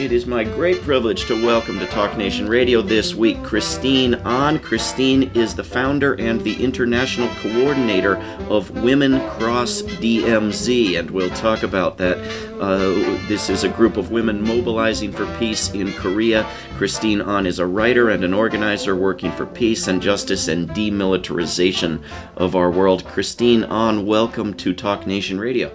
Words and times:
It 0.00 0.12
is 0.12 0.24
my 0.24 0.44
great 0.44 0.80
privilege 0.80 1.26
to 1.26 1.34
welcome 1.44 1.78
to 1.78 1.86
Talk 1.86 2.16
Nation 2.16 2.48
Radio 2.48 2.80
this 2.80 3.14
week 3.14 3.42
Christine 3.42 4.14
Ahn. 4.24 4.58
Christine 4.58 5.24
is 5.34 5.54
the 5.54 5.62
founder 5.62 6.14
and 6.14 6.40
the 6.40 6.64
international 6.64 7.28
coordinator 7.34 8.16
of 8.48 8.70
Women 8.82 9.20
Cross 9.32 9.82
DMZ, 9.82 10.98
and 10.98 11.10
we'll 11.10 11.28
talk 11.28 11.64
about 11.64 11.98
that. 11.98 12.16
Uh, 12.58 12.78
this 13.28 13.50
is 13.50 13.62
a 13.62 13.68
group 13.68 13.98
of 13.98 14.10
women 14.10 14.42
mobilizing 14.42 15.12
for 15.12 15.26
peace 15.36 15.70
in 15.74 15.92
Korea. 15.92 16.50
Christine 16.78 17.20
Ahn 17.20 17.44
is 17.44 17.58
a 17.58 17.66
writer 17.66 18.08
and 18.08 18.24
an 18.24 18.32
organizer 18.32 18.96
working 18.96 19.30
for 19.32 19.44
peace 19.44 19.86
and 19.86 20.00
justice 20.00 20.48
and 20.48 20.70
demilitarization 20.70 22.02
of 22.36 22.56
our 22.56 22.70
world. 22.70 23.04
Christine 23.04 23.64
Ahn, 23.64 24.06
welcome 24.06 24.54
to 24.54 24.72
Talk 24.72 25.06
Nation 25.06 25.38
Radio. 25.38 25.70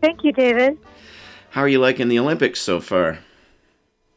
Thank 0.00 0.22
you, 0.22 0.30
David. 0.30 0.78
How 1.50 1.62
are 1.62 1.68
you 1.68 1.80
liking 1.80 2.06
the 2.06 2.20
Olympics 2.20 2.60
so 2.60 2.80
far? 2.80 3.18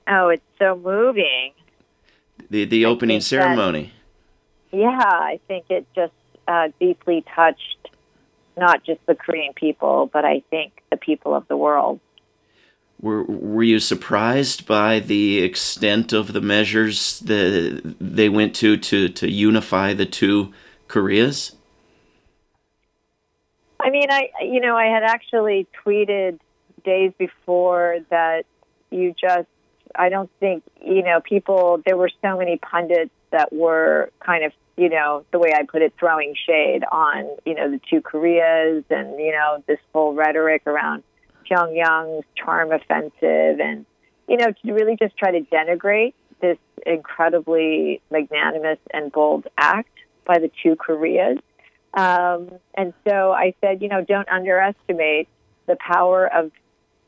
Oh, 0.07 0.29
it's 0.29 0.43
so 0.59 0.75
moving. 0.75 1.51
The 2.49 2.65
the 2.65 2.85
opening 2.85 3.21
ceremony. 3.21 3.93
That, 4.71 4.77
yeah, 4.77 4.99
I 5.03 5.39
think 5.47 5.65
it 5.69 5.87
just 5.95 6.13
uh, 6.47 6.69
deeply 6.79 7.23
touched 7.33 7.89
not 8.57 8.83
just 8.83 9.05
the 9.05 9.15
Korean 9.15 9.53
people, 9.53 10.09
but 10.11 10.25
I 10.25 10.41
think 10.49 10.81
the 10.89 10.97
people 10.97 11.35
of 11.35 11.47
the 11.47 11.57
world. 11.57 11.99
Were 13.01 13.23
Were 13.23 13.63
you 13.63 13.79
surprised 13.79 14.65
by 14.65 14.99
the 14.99 15.39
extent 15.39 16.13
of 16.13 16.33
the 16.33 16.41
measures 16.41 17.19
that 17.21 17.95
they 17.99 18.29
went 18.29 18.55
to 18.55 18.77
to 18.77 19.09
to 19.09 19.29
unify 19.29 19.93
the 19.93 20.05
two 20.05 20.53
Koreas? 20.87 21.55
I 23.79 23.89
mean, 23.89 24.09
I 24.09 24.29
you 24.41 24.61
know 24.61 24.77
I 24.77 24.85
had 24.85 25.03
actually 25.03 25.67
tweeted 25.83 26.39
days 26.83 27.11
before 27.17 27.97
that 28.09 28.45
you 28.91 29.13
just 29.19 29.47
I 29.97 30.09
don't 30.09 30.29
think, 30.39 30.63
you 30.83 31.03
know, 31.03 31.19
people, 31.21 31.81
there 31.85 31.97
were 31.97 32.09
so 32.21 32.37
many 32.37 32.57
pundits 32.57 33.11
that 33.31 33.51
were 33.53 34.11
kind 34.19 34.43
of, 34.43 34.53
you 34.77 34.89
know, 34.89 35.25
the 35.31 35.39
way 35.39 35.51
I 35.53 35.63
put 35.63 35.81
it, 35.81 35.93
throwing 35.99 36.35
shade 36.47 36.83
on, 36.91 37.29
you 37.45 37.55
know, 37.55 37.71
the 37.71 37.79
two 37.89 38.01
Koreas 38.01 38.83
and, 38.89 39.19
you 39.19 39.31
know, 39.31 39.63
this 39.67 39.79
whole 39.93 40.13
rhetoric 40.13 40.63
around 40.65 41.03
Pyongyang's 41.49 42.25
charm 42.35 42.71
offensive 42.71 43.59
and, 43.59 43.85
you 44.27 44.37
know, 44.37 44.47
to 44.51 44.71
really 44.73 44.97
just 44.97 45.17
try 45.17 45.31
to 45.31 45.41
denigrate 45.41 46.13
this 46.41 46.57
incredibly 46.85 48.01
magnanimous 48.11 48.79
and 48.93 49.11
bold 49.11 49.47
act 49.57 49.97
by 50.25 50.39
the 50.39 50.51
two 50.61 50.75
Koreas. 50.75 51.39
Um, 51.93 52.51
and 52.73 52.93
so 53.07 53.31
I 53.31 53.53
said, 53.61 53.81
you 53.81 53.87
know, 53.87 54.03
don't 54.03 54.27
underestimate 54.27 55.29
the 55.67 55.77
power 55.77 56.27
of 56.27 56.51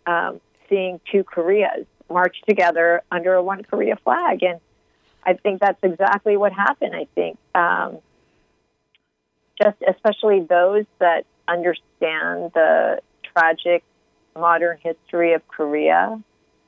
um, 0.05 0.39
seeing 0.69 1.01
two 1.11 1.23
Koreas 1.23 1.85
march 2.09 2.37
together 2.47 3.01
under 3.11 3.33
a 3.33 3.43
one 3.43 3.63
Korea 3.63 3.95
flag. 3.97 4.43
And 4.43 4.59
I 5.23 5.33
think 5.33 5.59
that's 5.59 5.79
exactly 5.83 6.37
what 6.37 6.53
happened. 6.53 6.95
I 6.95 7.07
think 7.15 7.37
um, 7.53 7.99
just 9.61 9.77
especially 9.87 10.41
those 10.41 10.85
that 10.99 11.25
understand 11.47 12.51
the 12.53 13.01
tragic 13.33 13.83
modern 14.35 14.77
history 14.81 15.33
of 15.33 15.47
Korea 15.47 16.21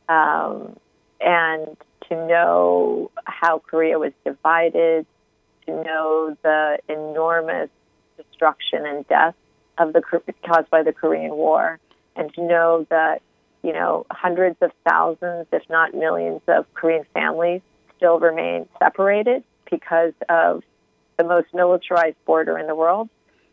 um, 0.07 0.75
and 1.21 1.77
to 2.09 2.27
know 2.27 3.11
how 3.25 3.59
Korea 3.59 3.99
was 3.99 4.13
divided, 4.25 5.05
to 5.65 5.71
know 5.83 6.35
the 6.41 6.79
enormous 6.89 7.69
destruction 8.17 8.85
and 8.85 9.07
death 9.07 9.35
of 9.77 9.93
the 9.93 10.01
caused 10.45 10.69
by 10.69 10.83
the 10.83 10.91
Korean 10.91 11.31
War, 11.31 11.79
and 12.15 12.33
to 12.33 12.41
know 12.41 12.85
that 12.89 13.21
you 13.63 13.73
know, 13.73 14.05
hundreds 14.09 14.57
of 14.61 14.71
thousands, 14.87 15.47
if 15.51 15.63
not 15.69 15.93
millions, 15.93 16.41
of 16.47 16.71
Korean 16.73 17.05
families 17.13 17.61
still 17.97 18.19
remain 18.19 18.67
separated 18.81 19.43
because 19.69 20.13
of 20.29 20.63
the 21.17 21.23
most 21.23 21.47
militarized 21.53 22.17
border 22.25 22.57
in 22.57 22.67
the 22.67 22.75
world. 22.75 23.09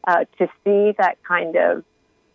Uh, 0.06 0.24
to 0.38 0.46
see 0.62 0.94
that 0.98 1.18
kind 1.24 1.56
of 1.56 1.84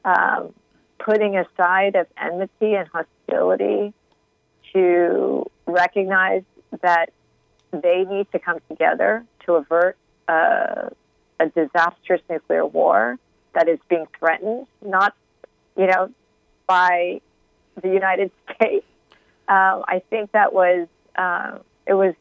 um, 0.04 0.54
putting 1.00 1.38
aside 1.38 1.96
of 1.96 2.06
enmity 2.18 2.76
and 2.76 2.90
hostility 2.90 3.94
to 4.74 5.50
recognize 5.66 6.44
that 6.82 7.12
they 7.72 8.04
need 8.04 8.30
to 8.32 8.40
come 8.40 8.58
together 8.70 9.24
to 9.46 9.54
avert 9.54 9.98
uh, 10.28 10.90
a 11.40 11.48
disastrous 11.56 12.22
nuclear 12.30 12.66
war 12.66 13.18
that 13.54 13.68
is 13.68 13.80
being 13.90 14.06
threatened, 14.20 14.68
not, 14.86 15.16
you 15.78 15.88
know, 15.88 16.10
by 16.68 17.22
the 17.82 17.90
United 17.90 18.32
States. 18.56 18.86
Um, 19.48 19.84
I 19.88 20.02
think 20.10 20.32
that 20.32 20.54
was 20.54 20.88
uh, 21.16 21.60
it 21.86 21.94
was 21.94 22.14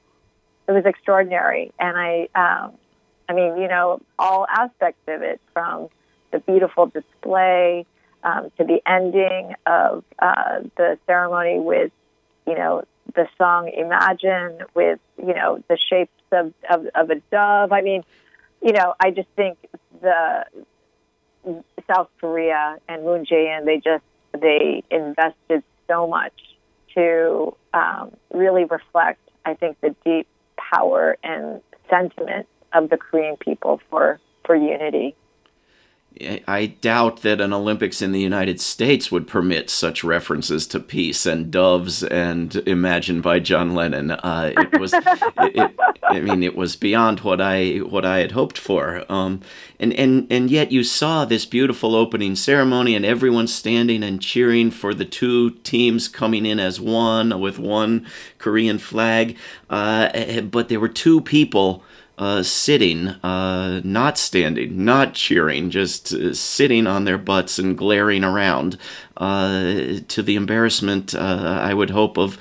it 0.69 0.73
was 0.73 0.85
extraordinary, 0.85 1.73
and 1.79 1.97
I 1.97 2.29
um, 2.35 2.73
I 3.29 3.35
mean 3.35 3.57
you 3.59 3.69
know 3.69 4.01
all 4.19 4.47
aspects 4.49 5.03
of 5.09 5.23
it 5.23 5.41
from 5.53 5.89
the 6.33 6.39
beautiful 6.41 6.87
display 6.87 7.87
um, 8.23 8.51
to 8.59 8.65
the 8.65 8.81
ending 8.87 9.55
of 9.67 10.05
uh, 10.19 10.61
the 10.77 10.99
ceremony 11.07 11.61
with 11.61 11.93
you 12.47 12.55
know 12.55 12.85
the 13.15 13.27
song 13.39 13.69
Imagine 13.69 14.59
with 14.75 15.01
you 15.19 15.35
know 15.35 15.63
the 15.69 15.79
shapes 15.89 16.13
of, 16.33 16.53
of, 16.69 16.87
of 16.95 17.11
a 17.11 17.17
dove. 17.31 17.73
I 17.73 17.83
mean, 17.83 18.05
you 18.63 18.73
know, 18.73 18.95
I 19.01 19.11
just 19.11 19.29
think 19.37 19.59
the 20.01 20.45
South 21.87 22.09
Korea 22.21 22.79
and 22.89 23.05
Moon 23.05 23.25
Jae-in, 23.25 23.65
they 23.65 23.77
just 23.77 24.05
they 24.33 24.83
invested 24.91 25.63
so 25.89 26.07
much 26.07 26.33
to 26.95 27.57
um, 27.75 28.13
really 28.33 28.65
reflect, 28.65 29.21
I 29.45 29.55
think, 29.55 29.81
the 29.81 29.95
deep 30.05 30.27
power 30.57 31.17
and 31.23 31.61
sentiment 31.89 32.47
of 32.73 32.91
the 32.91 32.97
Korean 32.97 33.37
people 33.37 33.81
for, 33.91 34.21
for 34.45 34.55
unity. 34.55 35.15
I 36.47 36.67
doubt 36.67 37.23
that 37.23 37.41
an 37.41 37.53
Olympics 37.53 38.03
in 38.03 38.13
the 38.13 38.21
United 38.21 38.61
States 38.61 39.11
would 39.11 39.27
permit 39.27 39.71
such 39.71 40.05
references 40.05 40.67
to 40.67 40.81
peace 40.81 41.25
and 41.25 41.51
doves 41.51 42.03
and 42.03 42.57
"Imagine" 42.67 43.21
by 43.21 43.39
John 43.39 43.75
Lennon. 43.75 44.11
Uh, 44.11 44.53
it 44.57 44.79
was, 44.79 44.93
it, 44.95 45.03
it, 45.39 45.77
I 46.03 46.21
mean, 46.21 46.43
it 46.43 46.57
was 46.57 46.77
beyond 46.77 47.21
what 47.21 47.41
I 47.41 47.77
what 47.79 48.05
I 48.05 48.19
had 48.19 48.33
hoped 48.33 48.59
for. 48.59 49.05
Um, 49.11 49.41
and 49.79 49.95
and 49.95 50.27
and 50.31 50.51
yet 50.51 50.73
you 50.73 50.85
saw 50.85 51.25
this 51.25 51.47
beautiful 51.47 51.95
opening 51.95 52.37
ceremony, 52.37 52.95
and 52.95 53.05
everyone 53.05 53.47
standing 53.47 54.03
and 54.03 54.21
cheering 54.21 54.71
for 54.71 54.93
the 54.93 55.07
two 55.07 55.51
teams 55.51 56.07
coming 56.09 56.45
in 56.45 56.59
as 56.59 56.81
one 56.81 57.41
with 57.41 57.59
one 57.59 58.07
Korean 58.39 58.79
flag. 58.79 59.39
Uh, 59.71 60.41
but 60.43 60.69
there 60.69 60.81
were 60.81 60.89
two 60.89 61.21
people 61.21 61.83
uh, 62.21 62.43
sitting, 62.43 63.09
uh, 63.09 63.81
not 63.83 64.19
standing, 64.19 64.85
not 64.85 65.15
cheering, 65.15 65.71
just 65.71 66.13
uh, 66.13 66.35
sitting 66.35 66.87
on 66.87 67.05
their 67.05 67.17
butts 67.17 67.59
and 67.59 67.79
glaring 67.79 68.23
around, 68.23 68.77
uh, 69.17 70.01
to 70.07 70.23
the 70.23 70.37
embarrassment, 70.37 71.15
uh, 71.15 71.59
I 71.63 71.73
would 71.73 71.91
hope, 71.91 72.19
of 72.19 72.39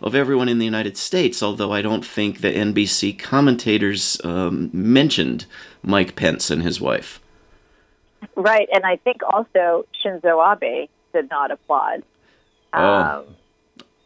of 0.00 0.14
everyone 0.14 0.48
in 0.48 0.58
the 0.58 0.64
United 0.64 0.96
States. 0.96 1.42
Although 1.42 1.72
I 1.72 1.82
don't 1.82 2.06
think 2.06 2.40
the 2.40 2.52
NBC 2.52 3.18
commentators 3.18 4.18
um, 4.24 4.70
mentioned 4.72 5.44
Mike 5.82 6.16
Pence 6.16 6.50
and 6.50 6.62
his 6.62 6.80
wife. 6.80 7.20
Right, 8.34 8.68
and 8.72 8.86
I 8.86 8.96
think 8.96 9.18
also 9.22 9.84
Shinzo 10.02 10.40
Abe 10.40 10.88
did 11.12 11.28
not 11.28 11.50
applaud. 11.50 12.02
Oh. 12.72 12.94
Um, 12.94 13.24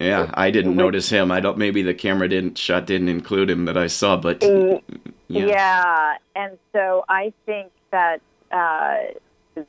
yeah, 0.03 0.31
I 0.35 0.51
didn't 0.51 0.77
notice 0.77 1.09
him. 1.09 1.31
I 1.31 1.41
don't. 1.41 1.59
Maybe 1.59 1.83
the 1.83 1.95
camera 1.95 2.29
didn't 2.29 2.59
shot 2.59 2.87
didn't 2.87 3.09
include 3.09 3.51
him 3.51 3.65
that 3.67 3.77
I 3.77 3.87
saw, 3.87 4.17
but 4.17 4.43
yeah. 4.43 4.79
yeah. 5.29 6.17
And 6.35 6.59
so 6.73 7.05
I 7.09 7.33
think 7.47 7.73
that 7.91 8.21
uh, 8.51 8.97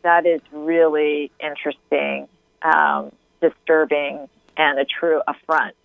that 0.01 0.25
is 0.25 0.41
really 0.51 1.31
interesting, 1.39 2.27
um, 2.61 3.11
disturbing, 3.41 4.27
and 4.57 4.79
a 4.79 4.85
true 4.85 5.21
affront 5.27 5.75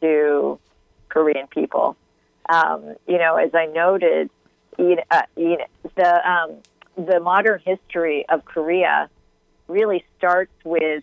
to 0.00 0.58
Korean 1.08 1.46
people. 1.48 1.96
Um, 2.48 2.96
you 3.06 3.18
know, 3.18 3.36
as 3.36 3.54
I 3.54 3.66
noted, 3.66 4.30
you 4.78 4.96
know, 4.96 5.02
uh, 5.10 5.22
you 5.36 5.58
know, 5.58 5.66
the 5.96 6.30
um, 6.30 6.56
the 6.96 7.20
modern 7.20 7.60
history 7.64 8.26
of 8.28 8.44
Korea 8.44 9.10
really 9.68 10.04
starts 10.16 10.52
with 10.64 11.02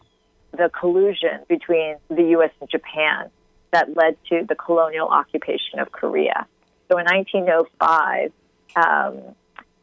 the 0.55 0.69
collusion 0.69 1.41
between 1.49 1.97
the 2.09 2.23
U.S. 2.31 2.51
and 2.61 2.69
Japan 2.69 3.29
that 3.71 3.95
led 3.95 4.17
to 4.29 4.45
the 4.47 4.55
colonial 4.55 5.07
occupation 5.07 5.79
of 5.79 5.91
Korea. 5.91 6.45
So 6.91 6.99
in 6.99 7.05
1905, 7.05 8.31
um, 8.75 9.35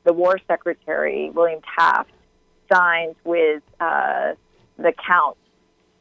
the 0.04 0.12
War 0.12 0.38
Secretary, 0.46 1.30
William 1.30 1.60
Taft, 1.76 2.10
signed 2.72 3.16
with 3.24 3.62
uh, 3.80 4.34
the 4.76 4.92
Count 5.06 5.36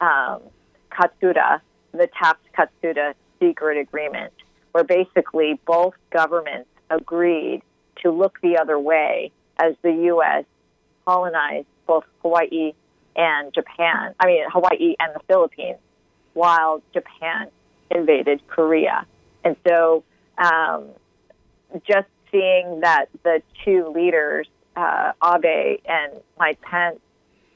um, 0.00 0.40
Katsura, 0.90 1.60
the 1.92 2.08
Taft 2.16 2.40
Katsura 2.56 3.14
secret 3.40 3.78
agreement, 3.78 4.32
where 4.72 4.84
basically 4.84 5.58
both 5.66 5.94
governments 6.10 6.68
agreed 6.90 7.62
to 8.02 8.10
look 8.10 8.40
the 8.40 8.56
other 8.56 8.78
way 8.78 9.32
as 9.58 9.74
the 9.82 9.92
U.S. 9.92 10.44
colonized 11.04 11.66
both 11.86 12.04
Hawaii 12.22 12.72
and 13.20 13.52
Japan. 13.52 14.14
I 14.18 14.26
mean, 14.26 14.44
Hawaii 14.50 14.96
and 14.98 15.14
the 15.14 15.20
Philippines, 15.28 15.78
while 16.32 16.82
Japan 16.94 17.48
invaded 17.90 18.40
Korea. 18.48 19.06
And 19.44 19.56
so, 19.68 20.04
um, 20.38 20.86
just 21.86 22.08
seeing 22.32 22.80
that 22.80 23.06
the 23.22 23.42
two 23.64 23.88
leaders, 23.94 24.48
uh, 24.74 25.12
Abe 25.22 25.80
and 25.86 26.12
Mike 26.38 26.60
Pence, 26.62 26.98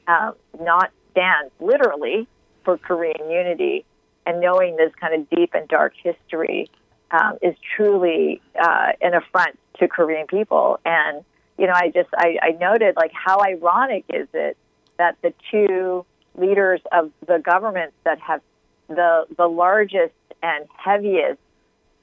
um, 0.06 0.34
not 0.60 0.90
stand 1.12 1.50
literally 1.60 2.28
for 2.64 2.76
Korean 2.76 3.30
unity, 3.30 3.86
and 4.26 4.40
knowing 4.40 4.76
this 4.76 4.92
kind 5.00 5.14
of 5.14 5.30
deep 5.30 5.54
and 5.54 5.66
dark 5.68 5.94
history 6.02 6.68
um, 7.10 7.38
is 7.40 7.54
truly 7.76 8.42
uh, 8.60 8.92
an 9.00 9.14
affront 9.14 9.58
to 9.78 9.88
Korean 9.88 10.26
people. 10.26 10.78
And 10.84 11.24
you 11.56 11.66
know, 11.66 11.72
I 11.74 11.90
just 11.90 12.08
I, 12.14 12.36
I 12.42 12.50
noted 12.50 12.96
like 12.96 13.12
how 13.14 13.40
ironic 13.40 14.04
is 14.08 14.28
it 14.34 14.58
that 14.98 15.16
the 15.22 15.32
two 15.50 16.04
leaders 16.36 16.80
of 16.92 17.10
the 17.26 17.38
governments 17.38 17.94
that 18.04 18.18
have 18.20 18.40
the 18.88 19.26
the 19.36 19.46
largest 19.46 20.14
and 20.42 20.66
heaviest 20.76 21.40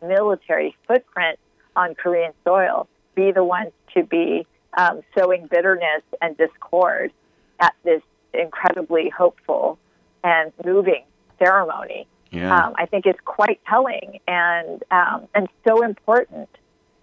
military 0.01 0.75
footprint 0.87 1.37
on 1.75 1.95
Korean 1.95 2.33
soil 2.43 2.87
be 3.15 3.31
the 3.31 3.43
ones 3.43 3.71
to 3.93 4.03
be 4.03 4.47
um, 4.77 5.01
sowing 5.17 5.47
bitterness 5.47 6.01
and 6.21 6.37
discord 6.37 7.11
at 7.59 7.73
this 7.83 8.01
incredibly 8.33 9.09
hopeful 9.09 9.77
and 10.23 10.51
moving 10.65 11.03
ceremony. 11.39 12.07
Yeah. 12.31 12.55
Um, 12.55 12.73
I 12.77 12.85
think 12.85 13.05
is 13.05 13.15
quite 13.25 13.59
telling 13.67 14.19
and 14.27 14.81
um, 14.89 15.27
and 15.35 15.49
so 15.67 15.83
important, 15.83 16.49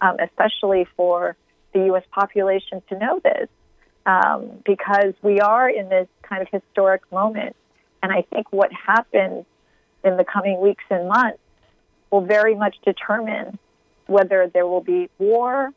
um, 0.01 0.17
especially 0.21 0.87
for 0.97 1.37
the 1.75 1.81
U.S. 1.87 2.05
population 2.11 2.83
to 2.89 2.99
know 2.99 3.21
this, 3.23 3.49
um, 4.09 4.63
because 4.65 5.13
we 5.23 5.39
are 5.41 5.69
in 5.69 5.91
this 5.91 6.09
kind 6.23 6.41
of 6.41 6.49
historic 6.51 7.03
moment, 7.13 7.55
and 8.03 8.11
I 8.11 8.23
think 8.23 8.47
what 8.51 8.73
happens 8.73 9.45
in 10.03 10.17
the 10.17 10.25
coming 10.25 10.61
weeks 10.61 10.85
and 10.89 11.09
months 11.09 11.39
will 12.11 12.23
very 12.23 12.55
much 12.55 12.77
determine 12.87 13.59
whether 14.07 14.51
there 14.53 14.67
will 14.67 14.81
be 14.81 15.11
war 15.19 15.71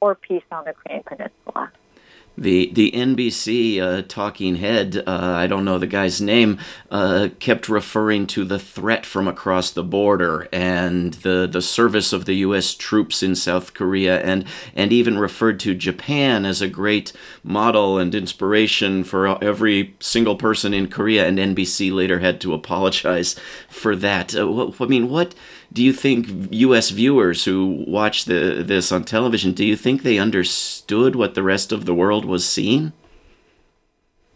or 0.00 0.14
peace 0.14 0.42
on 0.52 0.66
the 0.66 0.74
Korean 0.74 1.02
Peninsula. 1.02 1.72
The 2.38 2.70
the 2.72 2.90
NBC 2.92 3.80
uh, 3.80 4.02
talking 4.02 4.56
head, 4.56 5.02
uh, 5.06 5.34
I 5.36 5.46
don't 5.46 5.64
know 5.64 5.78
the 5.78 5.86
guy's 5.86 6.20
name, 6.20 6.58
uh, 6.90 7.30
kept 7.38 7.68
referring 7.68 8.26
to 8.28 8.44
the 8.44 8.58
threat 8.58 9.06
from 9.06 9.26
across 9.26 9.70
the 9.70 9.82
border 9.82 10.46
and 10.52 11.14
the, 11.14 11.48
the 11.50 11.62
service 11.62 12.12
of 12.12 12.26
the 12.26 12.34
U.S. 12.34 12.74
troops 12.74 13.22
in 13.22 13.34
South 13.34 13.72
Korea, 13.72 14.20
and 14.20 14.44
and 14.74 14.92
even 14.92 15.18
referred 15.18 15.58
to 15.60 15.74
Japan 15.74 16.44
as 16.44 16.60
a 16.60 16.68
great 16.68 17.12
model 17.42 17.98
and 17.98 18.14
inspiration 18.14 19.02
for 19.02 19.42
every 19.42 19.94
single 20.00 20.36
person 20.36 20.74
in 20.74 20.88
Korea. 20.88 21.26
And 21.26 21.38
NBC 21.38 21.92
later 21.92 22.18
had 22.18 22.40
to 22.42 22.52
apologize 22.52 23.34
for 23.68 23.96
that. 23.96 24.34
Uh, 24.34 24.70
I 24.78 24.86
mean, 24.86 25.08
what 25.08 25.34
do 25.72 25.82
you 25.82 25.92
think 25.92 26.28
U.S. 26.50 26.90
viewers 26.90 27.44
who 27.44 27.84
watch 27.86 28.24
the, 28.24 28.62
this 28.66 28.92
on 28.92 29.04
television 29.04 29.52
do 29.52 29.64
you 29.64 29.76
think 29.76 30.02
they 30.02 30.18
understood 30.18 31.16
what 31.16 31.34
the 31.34 31.42
rest 31.42 31.72
of 31.72 31.84
the 31.84 31.94
world 31.94 32.24
was 32.24 32.48
seeing? 32.48 32.92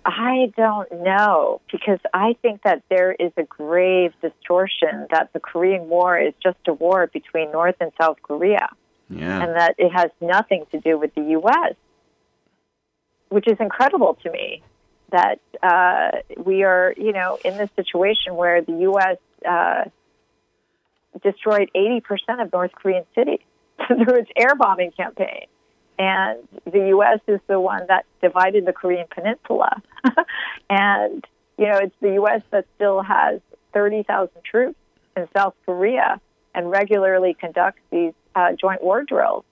I 0.05 0.53
don't 0.57 0.91
know 1.03 1.61
because 1.71 1.99
I 2.15 2.35
think 2.41 2.63
that 2.63 2.83
there 2.89 3.13
is 3.13 3.33
a 3.37 3.43
grave 3.43 4.13
distortion 4.23 5.07
that 5.11 5.33
the 5.33 5.41
Korean 5.41 5.89
War 5.89 6.19
is 6.19 6.33
just 6.43 6.59
a 6.67 6.73
war 6.73 7.07
between 7.07 7.53
North 7.53 7.77
and 7.81 7.93
South 8.01 8.17
Korea, 8.23 8.71
yeah. 9.09 9.43
and 9.43 9.57
that 9.57 9.75
it 9.79 9.91
has 9.91 10.11
nothing 10.21 10.65
to 10.73 10.81
do 10.81 10.99
with 10.99 11.15
the 11.15 11.23
U.S., 11.23 11.75
which 13.29 13.47
is 13.47 13.59
incredible 13.61 14.17
to 14.23 14.31
me. 14.31 14.63
That 15.13 15.41
uh, 15.63 16.23
we 16.43 16.63
are, 16.63 16.95
you 16.97 17.13
know, 17.13 17.39
in 17.45 17.57
this 17.57 17.69
situation 17.77 18.37
where 18.37 18.63
the 18.63 18.73
U.S. 18.73 19.19
Uh, 19.47 19.85
destroyed 21.23 21.71
80% 21.75 22.03
of 22.43 22.53
North 22.53 22.73
Korean 22.73 23.05
cities 23.15 23.41
through 23.87 24.21
its 24.21 24.31
air 24.37 24.55
bombing 24.55 24.93
campaign. 24.93 25.47
And 25.99 26.49
the 26.65 26.89
U.S. 26.89 27.21
is 27.27 27.41
the 27.47 27.61
one 27.61 27.83
that 27.89 28.07
divided 28.23 28.65
the 28.65 28.73
Korean 28.73 29.07
Peninsula. 29.15 29.83
and, 30.71 31.25
you 31.59 31.67
know, 31.67 31.79
it's 31.79 31.95
the 32.01 32.15
U.S. 32.15 32.43
that 32.51 32.65
still 32.77 33.03
has 33.03 33.41
30,000 33.75 34.31
troops 34.43 34.79
in 35.17 35.29
South 35.37 35.55
Korea 35.67 36.21
and 36.55 36.71
regularly 36.71 37.35
conducts 37.39 37.81
these 37.91 38.15
uh, 38.35 38.53
joint 38.59 38.83
war 38.83 39.03
drills 39.05 39.45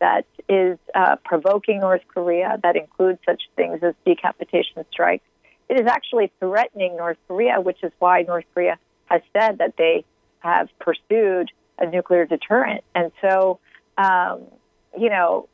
that 0.00 0.24
is 0.48 0.78
uh, 0.94 1.16
provoking 1.24 1.80
North 1.80 2.02
Korea, 2.08 2.58
that 2.62 2.76
includes 2.76 3.18
such 3.26 3.42
things 3.54 3.80
as 3.82 3.94
decapitation 4.06 4.84
strikes. 4.90 5.24
It 5.68 5.78
is 5.78 5.86
actually 5.86 6.32
threatening 6.40 6.96
North 6.96 7.18
Korea, 7.28 7.60
which 7.60 7.82
is 7.82 7.92
why 7.98 8.22
North 8.22 8.44
Korea 8.54 8.78
has 9.04 9.20
said 9.32 9.58
that 9.58 9.74
they 9.76 10.04
have 10.40 10.68
pursued 10.78 11.50
a 11.78 11.86
nuclear 11.86 12.26
deterrent. 12.26 12.84
And 12.94 13.12
so, 13.20 13.58
um, 13.96 14.42
you 14.98 15.08
know, 15.08 15.48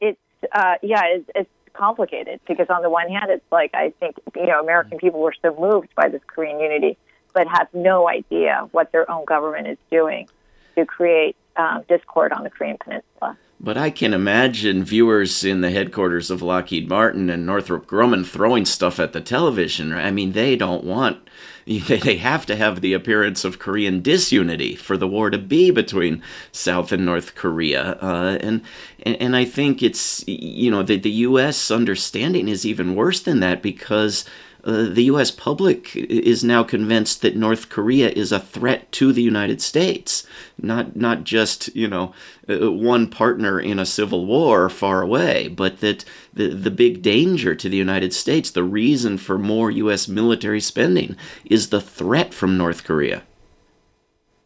it's, 0.00 0.18
uh, 0.52 0.74
yeah, 0.82 1.02
it's, 1.06 1.30
it's 1.34 1.50
complicated 1.72 2.40
because 2.48 2.66
on 2.70 2.82
the 2.82 2.90
one 2.90 3.08
hand, 3.08 3.30
it's 3.30 3.44
like 3.52 3.72
I 3.74 3.92
think, 4.00 4.16
you 4.34 4.46
know, 4.46 4.60
American 4.60 4.98
people 4.98 5.20
were 5.20 5.34
so 5.42 5.54
moved 5.58 5.94
by 5.94 6.08
this 6.08 6.22
Korean 6.26 6.58
unity, 6.60 6.96
but 7.32 7.46
have 7.48 7.68
no 7.74 8.08
idea 8.08 8.68
what 8.72 8.92
their 8.92 9.10
own 9.10 9.24
government 9.24 9.68
is 9.68 9.78
doing 9.90 10.28
to 10.76 10.86
create 10.86 11.36
um, 11.56 11.84
discord 11.88 12.32
on 12.32 12.44
the 12.44 12.50
Korean 12.50 12.78
Peninsula. 12.78 13.36
But 13.60 13.78
I 13.78 13.90
can 13.90 14.12
imagine 14.12 14.84
viewers 14.84 15.44
in 15.44 15.60
the 15.60 15.70
headquarters 15.70 16.30
of 16.30 16.42
Lockheed 16.42 16.88
Martin 16.88 17.30
and 17.30 17.46
Northrop 17.46 17.86
Grumman 17.86 18.26
throwing 18.26 18.66
stuff 18.66 19.00
at 19.00 19.12
the 19.12 19.20
television. 19.20 19.92
I 19.92 20.10
mean, 20.10 20.32
they 20.32 20.54
don't 20.56 20.84
want, 20.84 21.28
they 21.66 22.16
have 22.16 22.44
to 22.46 22.56
have 22.56 22.80
the 22.80 22.92
appearance 22.92 23.44
of 23.44 23.58
Korean 23.58 24.02
disunity 24.02 24.74
for 24.74 24.96
the 24.96 25.08
war 25.08 25.30
to 25.30 25.38
be 25.38 25.70
between 25.70 26.22
South 26.52 26.92
and 26.92 27.06
North 27.06 27.34
Korea. 27.34 27.96
Uh, 28.02 28.38
and, 28.40 28.62
and, 29.02 29.16
and 29.16 29.36
I 29.36 29.44
think 29.44 29.82
it's, 29.82 30.26
you 30.26 30.70
know, 30.70 30.82
the, 30.82 30.98
the 30.98 31.10
U.S. 31.10 31.70
understanding 31.70 32.48
is 32.48 32.66
even 32.66 32.94
worse 32.94 33.20
than 33.20 33.40
that 33.40 33.62
because 33.62 34.24
uh, 34.64 34.84
the 34.84 35.04
U.S. 35.04 35.30
public 35.30 35.94
is 35.94 36.42
now 36.42 36.62
convinced 36.64 37.20
that 37.20 37.36
North 37.36 37.68
Korea 37.68 38.08
is 38.08 38.32
a 38.32 38.40
threat 38.40 38.90
to 38.92 39.12
the 39.12 39.22
United 39.22 39.60
States, 39.60 40.26
not 40.56 40.96
not 40.96 41.24
just 41.24 41.74
you 41.76 41.86
know 41.86 42.14
uh, 42.48 42.72
one 42.72 43.08
partner 43.08 43.60
in 43.60 43.78
a 43.78 43.86
civil 43.86 44.24
war 44.24 44.70
far 44.70 45.02
away, 45.02 45.48
but 45.48 45.80
that 45.80 46.04
the 46.32 46.48
the 46.48 46.70
big 46.70 47.02
danger 47.02 47.54
to 47.54 47.68
the 47.68 47.76
United 47.76 48.14
States, 48.14 48.50
the 48.50 48.64
reason 48.64 49.18
for 49.18 49.38
more 49.38 49.70
U.S. 49.70 50.08
military 50.08 50.60
spending, 50.60 51.16
is 51.44 51.68
the 51.68 51.80
threat 51.80 52.32
from 52.32 52.56
North 52.56 52.84
Korea. 52.84 53.22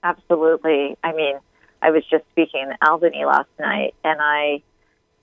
Absolutely. 0.02 0.96
I 1.04 1.12
mean, 1.12 1.38
I 1.80 1.90
was 1.90 2.04
just 2.10 2.24
speaking 2.32 2.62
in 2.62 2.76
Albany 2.82 3.24
last 3.24 3.50
night, 3.58 3.94
and 4.02 4.18
I 4.20 4.62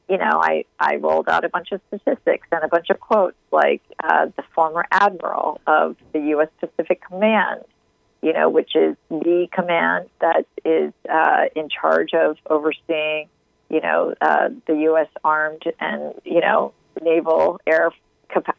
you 0.10 0.18
know, 0.18 0.40
I, 0.42 0.66
I 0.80 0.98
rolled 0.98 1.28
out 1.28 1.46
a 1.46 1.50
bunch 1.50 1.72
of 1.72 1.82
statistics 1.88 2.48
and 2.52 2.64
a 2.64 2.68
bunch 2.68 2.90
of 2.90 3.00
quotes 3.00 3.38
like 3.52 3.82
uh, 4.04 4.28
the 4.36 4.44
former 4.54 4.86
admiral 4.92 5.62
of 5.66 5.96
the 6.14 6.20
U.S. 6.20 6.50
Pacific 6.60 7.02
Command, 7.08 7.62
you 8.22 8.34
know, 8.34 8.50
which 8.50 8.76
is 8.76 8.96
the 9.10 9.48
command 9.52 10.10
that 10.22 10.46
is 10.64 10.94
uh, 11.12 11.46
in 11.56 11.70
charge 11.70 12.14
of 12.14 12.38
overseeing, 12.48 13.30
you 13.70 13.82
know, 13.82 14.14
uh, 14.22 14.50
the 14.68 14.76
U.S. 14.90 15.08
armed 15.24 15.64
and, 15.80 16.14
you 16.24 16.42
know, 16.42 16.74
naval 17.02 17.60
air 17.66 17.92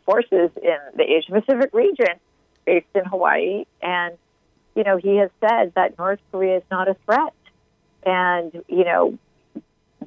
forces 0.05 0.51
in 0.61 0.79
the 0.97 1.03
Asia 1.03 1.33
Pacific 1.33 1.71
region 1.73 2.17
based 2.65 2.87
in 2.95 3.05
Hawaii. 3.05 3.67
And, 3.83 4.17
you 4.75 4.83
know, 4.83 4.97
he 4.97 5.17
has 5.19 5.31
said 5.41 5.75
that 5.77 5.97
North 5.99 6.21
Korea 6.33 6.59
is 6.59 6.65
not 6.71 6.89
a 6.89 6.97
threat. 7.05 7.35
And, 8.05 8.53
you 8.69 8.85
know, 8.85 9.19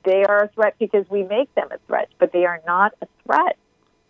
they 0.04 0.24
are 0.24 0.44
a 0.44 0.48
threat 0.50 0.76
because 0.80 1.10
we 1.10 1.24
make 1.24 1.54
them 1.56 1.70
a 1.72 1.78
threat, 1.88 2.10
but 2.20 2.32
they 2.32 2.46
are 2.46 2.62
not 2.66 2.94
a 3.02 3.08
threat. 3.26 3.58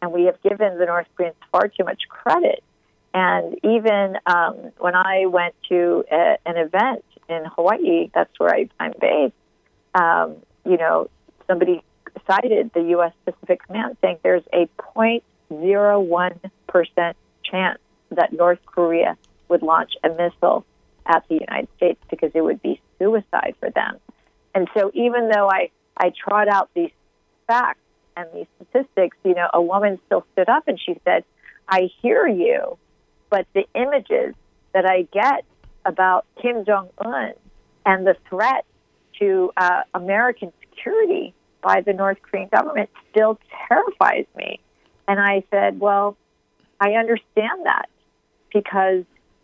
And 0.01 0.11
we 0.11 0.25
have 0.25 0.41
given 0.41 0.77
the 0.77 0.85
North 0.85 1.07
Koreans 1.15 1.35
far 1.51 1.67
too 1.67 1.83
much 1.83 2.03
credit. 2.09 2.63
And 3.13 3.57
even 3.63 4.17
um, 4.25 4.71
when 4.77 4.95
I 4.95 5.25
went 5.25 5.53
to 5.69 6.03
a, 6.11 6.37
an 6.45 6.57
event 6.57 7.03
in 7.27 7.43
Hawaii, 7.55 8.09
that's 8.13 8.39
where 8.39 8.53
I, 8.53 8.69
I'm 8.79 8.93
based, 8.99 9.33
um, 9.95 10.35
you 10.65 10.77
know, 10.77 11.09
somebody 11.47 11.83
cited 12.27 12.71
the 12.73 12.81
U.S. 12.89 13.13
Pacific 13.25 13.65
Command 13.65 13.97
saying 14.01 14.19
there's 14.23 14.43
a 14.53 14.69
0.01% 14.95 17.13
chance 17.43 17.79
that 18.11 18.33
North 18.33 18.59
Korea 18.65 19.17
would 19.47 19.63
launch 19.63 19.93
a 20.03 20.09
missile 20.09 20.65
at 21.05 21.25
the 21.27 21.35
United 21.35 21.69
States 21.77 22.01
because 22.09 22.31
it 22.35 22.41
would 22.41 22.61
be 22.61 22.81
suicide 22.99 23.55
for 23.59 23.69
them. 23.71 23.97
And 24.53 24.67
so 24.75 24.91
even 24.93 25.29
though 25.29 25.49
I, 25.49 25.71
I 25.99 26.11
trot 26.11 26.47
out 26.47 26.69
these 26.73 26.91
facts 27.47 27.79
and 28.15 28.27
these 28.33 28.47
statistics, 28.55 29.17
you 29.23 29.35
know, 29.35 29.49
a 29.53 29.61
woman 29.61 29.99
still 30.05 30.25
stood 30.33 30.49
up 30.49 30.67
and 30.67 30.79
she 30.79 30.99
said, 31.05 31.23
I 31.67 31.89
hear 32.01 32.27
you, 32.27 32.77
but 33.29 33.45
the 33.53 33.65
images 33.75 34.33
that 34.73 34.85
I 34.85 35.07
get 35.11 35.45
about 35.85 36.25
Kim 36.41 36.65
Jong 36.65 36.89
un 36.97 37.33
and 37.85 38.05
the 38.05 38.15
threat 38.29 38.65
to 39.19 39.51
uh, 39.57 39.81
American 39.93 40.51
security 40.61 41.33
by 41.61 41.81
the 41.81 41.93
North 41.93 42.17
Korean 42.21 42.49
government 42.49 42.89
still 43.11 43.39
terrifies 43.67 44.25
me. 44.35 44.59
And 45.07 45.19
I 45.19 45.43
said, 45.51 45.79
well, 45.79 46.17
I 46.79 46.91
understand 46.93 47.65
that 47.65 47.89
because 48.53 49.03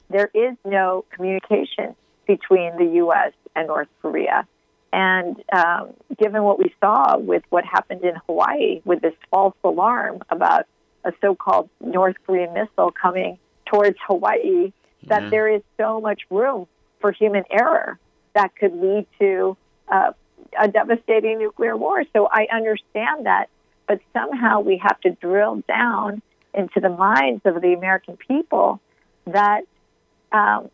there 0.10 0.30
is 0.34 0.56
no 0.64 1.06
communication 1.12 1.96
between 2.28 2.78
the 2.78 2.92
U.S. 2.96 3.34
and 3.56 3.68
North 3.68 3.88
Korea. 4.02 4.48
And 4.96 5.44
um, 5.52 5.90
given 6.18 6.44
what 6.44 6.58
we 6.58 6.74
saw 6.80 7.18
with 7.18 7.44
what 7.50 7.66
happened 7.66 8.06
in 8.06 8.16
Hawaii 8.28 8.82
with 8.86 9.02
this 9.02 9.14
false 9.30 9.54
alarm 9.62 10.22
about 10.30 10.68
a 11.04 11.12
so 11.20 11.36
called 11.36 11.70
North 11.82 12.16
Korean 12.25 12.54
missile 12.54 12.92
coming 12.92 13.38
towards 13.66 13.98
Hawaii, 14.08 14.72
that 15.08 15.30
there 15.32 15.50
is 15.50 15.62
so 15.78 16.00
much 16.00 16.22
room 16.30 16.66
for 17.02 17.12
human 17.12 17.44
error 17.52 18.00
that 18.36 18.56
could 18.56 18.74
lead 18.74 19.06
to 19.20 19.58
uh, 19.90 20.14
a 20.58 20.70
devastating 20.70 21.40
nuclear 21.40 21.75
war. 21.75 22.06
So 22.14 22.30
I 22.32 22.48
understand 22.50 23.25
that, 23.25 23.48
but 23.90 24.00
somehow 24.14 24.62
we 24.62 24.78
have 24.78 24.98
to 25.02 25.10
drill 25.12 25.62
down 25.68 26.22
into 26.54 26.80
the 26.80 26.90
minds 26.90 27.42
of 27.44 27.62
the 27.62 27.74
American 27.74 28.16
people 28.16 28.80
that 29.25 29.64
um, 30.32 30.70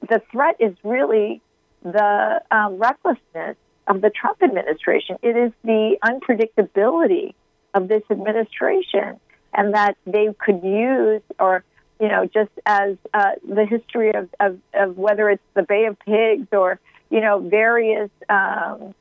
the 0.00 0.22
threat 0.32 0.56
is 0.60 0.74
really 0.82 1.42
the 1.82 2.40
um, 2.50 2.78
recklessness 2.78 3.56
of 3.86 4.00
the 4.00 4.10
Trump 4.10 4.42
administration. 4.42 5.16
It 5.22 5.36
is 5.36 5.52
the 5.64 5.96
unpredictability 6.04 7.34
of 7.74 7.88
this 7.88 8.02
administration, 8.10 9.20
and 9.52 9.74
that 9.74 9.96
they 10.06 10.28
could 10.38 10.62
use, 10.62 11.22
or 11.38 11.64
you 12.00 12.08
know, 12.08 12.26
just 12.26 12.50
as 12.66 12.96
uh, 13.14 13.32
the 13.46 13.64
history 13.64 14.14
of, 14.14 14.28
of, 14.38 14.58
of, 14.74 14.98
whether 14.98 15.30
it's 15.30 15.42
the 15.54 15.62
Bay 15.62 15.86
of 15.86 15.98
Pigs 16.00 16.48
or 16.52 16.78
you 17.10 17.20
know 17.20 17.38
various 17.40 18.10
um, 18.28 18.94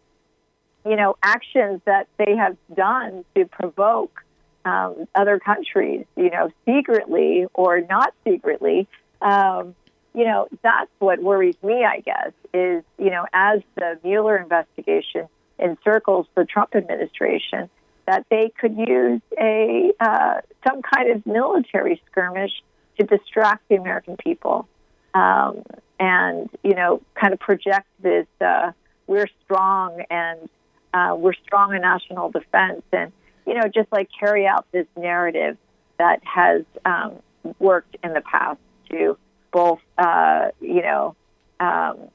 you 0.85 0.95
know 0.95 1.15
actions 1.21 1.81
that 1.85 2.07
they 2.17 2.35
have 2.35 2.57
done 2.73 3.25
to 3.35 3.45
provoke 3.45 4.23
um, 4.65 5.07
other 5.13 5.39
countries, 5.39 6.05
you 6.15 6.29
know, 6.31 6.49
secretly 6.65 7.45
or 7.53 7.81
not 7.81 8.13
secretly. 8.23 8.87
Um, 9.21 9.75
you 10.15 10.25
know, 10.25 10.47
that's 10.63 10.89
what 10.99 11.21
worries 11.21 11.55
me, 11.61 11.83
I 11.83 11.99
guess, 11.99 12.31
is, 12.53 12.83
you 12.97 13.09
know, 13.09 13.25
as 13.33 13.61
the 13.75 13.99
Mueller 14.03 14.37
investigation 14.37 15.27
encircles 15.59 16.25
the 16.35 16.45
Trump 16.45 16.75
administration, 16.75 17.69
that 18.07 18.25
they 18.29 18.51
could 18.59 18.77
use 18.77 19.21
a 19.39 19.91
uh, 19.99 20.35
some 20.67 20.81
kind 20.81 21.11
of 21.11 21.25
military 21.25 22.01
skirmish 22.09 22.51
to 22.99 23.05
distract 23.05 23.67
the 23.67 23.75
American 23.75 24.15
people, 24.17 24.67
um, 25.13 25.63
and 25.99 26.49
you 26.63 26.75
know, 26.75 27.01
kind 27.19 27.33
of 27.33 27.39
project 27.39 27.87
this 28.01 28.27
uh, 28.41 28.71
we're 29.07 29.27
strong 29.43 30.03
and 30.09 30.49
uh, 30.93 31.15
we're 31.17 31.33
strong 31.33 31.73
in 31.73 31.81
national 31.81 32.29
defense, 32.31 32.83
and 32.93 33.11
you 33.45 33.53
know, 33.53 33.67
just 33.73 33.91
like 33.91 34.09
carry 34.17 34.45
out 34.45 34.65
this 34.71 34.87
narrative 34.95 35.57
that 35.97 36.21
has 36.23 36.63
um, 36.85 37.13
worked 37.59 37.97
in 38.03 38.13
the 38.13 38.21
past 38.21 38.59
to 38.89 39.17
both, 39.55 39.79
uh, 39.97 40.49
you 40.59 40.81
know, 40.81 41.15
um, 41.61 42.09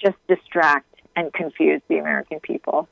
just 0.00 0.16
distract 0.26 0.92
and 1.14 1.32
confuse 1.32 1.80
the 1.86 1.98
American 1.98 2.40
people. 2.40 2.88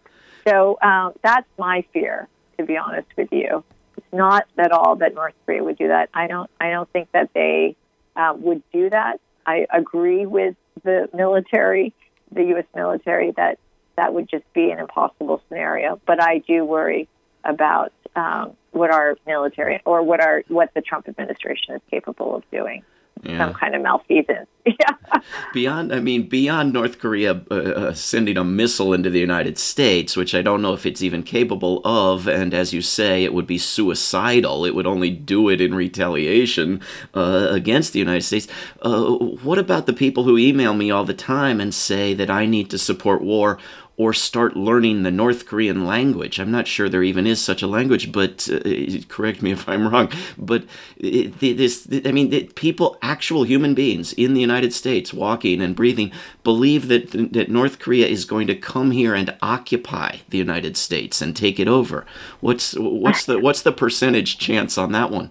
So 0.47 0.79
um, 0.81 1.15
that's 1.21 1.49
my 1.59 1.85
fear, 1.93 2.29
to 2.59 2.65
be 2.65 2.77
honest 2.77 3.09
with 3.17 3.33
you. 3.33 3.65
It's 3.97 4.13
not 4.13 4.47
at 4.57 4.71
all 4.71 4.95
that 4.97 5.15
North 5.17 5.35
Korea 5.45 5.65
would 5.65 5.79
do 5.79 5.89
that. 5.89 6.11
I 6.15 6.29
don't. 6.29 6.49
I 6.61 6.71
don't 6.71 6.89
think 6.91 7.11
that 7.11 7.31
they 7.35 7.75
uh, 8.15 8.35
would 8.37 8.63
do 8.73 8.89
that. 8.89 9.21
I 9.45 9.67
agree 9.69 10.27
with 10.27 10.55
the 10.85 11.09
military, 11.13 11.93
the 12.31 12.45
U.S. 12.55 12.67
military, 12.77 13.33
that 13.33 13.59
that 13.97 14.15
would 14.15 14.31
just 14.31 14.45
be 14.53 14.71
an 14.71 14.79
impossible 14.79 15.43
scenario. 15.49 16.01
But 16.07 16.23
I 16.23 16.39
do 16.39 16.65
worry 16.65 17.09
about 17.45 17.93
um, 18.15 18.57
what 18.71 18.93
our 18.93 19.17
military 19.27 19.83
or 19.85 20.05
what 20.05 20.21
our 20.21 20.45
what 20.47 20.73
the 20.73 20.83
Trump 20.83 21.09
administration 21.09 21.75
is 21.75 21.83
capable 21.91 22.37
of 22.37 22.49
doing 22.53 22.85
yeah. 23.23 23.39
some 23.39 23.55
kind 23.55 23.75
of 23.75 23.83
malfeasance. 23.83 24.49
yeah. 24.67 25.21
Beyond, 25.53 25.93
I 25.93 26.01
mean, 26.01 26.29
beyond 26.29 26.73
North 26.73 26.99
Korea 26.99 27.43
uh, 27.51 27.55
uh, 27.55 27.95
sending 27.95 28.37
a 28.37 28.45
missile 28.45 28.93
into 28.93 29.11
the 29.11 29.19
United 29.19 29.59
States, 29.59 30.17
which 30.17 30.35
I 30.35 30.43
don't 30.43 30.63
know 30.63 30.73
if 30.73 30.87
it's 30.87 31.03
even 31.03 31.23
capable 31.23 31.81
of, 31.85 32.29
and 32.29 32.55
as 32.55 32.73
you 32.73 32.81
say, 32.81 33.25
it 33.25 33.35
would 33.35 33.47
be 33.47 33.59
suicidal. 33.59 34.65
It 34.65 34.75
would 34.75 34.87
only 34.87 35.11
do 35.11 35.49
it 35.49 35.61
in 35.61 35.75
retaliation 35.75 36.81
uh, 37.15 37.49
against 37.51 37.93
the 37.93 37.99
United 37.99 38.23
States. 38.23 38.47
Uh, 38.83 39.15
what 39.15 39.59
about 39.59 39.87
the 39.87 39.93
people 39.93 40.25
who 40.25 40.39
email 40.39 40.75
me 40.75 40.91
all 40.91 41.05
the 41.05 41.15
time 41.15 41.61
and 41.61 41.75
say 41.75 42.15
that 42.15 42.31
I 42.31 42.47
need 42.47 42.71
to 42.71 42.79
support 42.79 43.23
war? 43.23 43.59
Or 43.97 44.13
start 44.13 44.57
learning 44.57 45.03
the 45.03 45.11
North 45.11 45.47
Korean 45.47 45.87
language. 45.87 46.39
I'm 46.39 46.51
not 46.51 46.67
sure 46.67 46.89
there 46.89 47.03
even 47.03 47.27
is 47.27 47.41
such 47.41 47.63
a 47.63 47.67
language, 47.67 48.11
but 48.11 48.49
uh, 48.51 48.61
correct 49.09 49.43
me 49.43 49.53
if 49.53 49.69
I'm 49.69 49.89
wrong. 49.89 50.11
But 50.39 50.65
this, 50.99 51.87
I 52.05 52.13
mean, 52.13 52.49
people, 52.53 52.97
actual 53.03 53.45
human 53.45 53.75
beings 53.75 54.13
in 54.15 54.35
the 54.35 54.41
United 54.41 54.73
States, 54.73 55.13
walking 55.13 55.61
and 55.61 55.77
breathing, 55.77 56.11
believe 56.43 56.89
that 56.89 57.11
that 57.33 57.51
North 57.51 57.79
Korea 57.79 58.07
is 58.07 58.25
going 58.25 58.47
to 58.47 58.55
come 58.55 58.91
here 58.91 59.15
and 59.15 59.37
occupy 59.43 60.19
the 60.29 60.39
United 60.39 60.77
States 60.77 61.21
and 61.21 61.37
take 61.37 61.61
it 61.61 61.69
over. 61.69 62.07
What's 62.41 62.75
what's 62.79 63.27
the 63.27 63.39
what's 63.39 63.63
the 63.63 63.73
percentage 63.73 64.39
chance 64.39 64.79
on 64.79 64.93
that 64.93 65.11
one? 65.11 65.31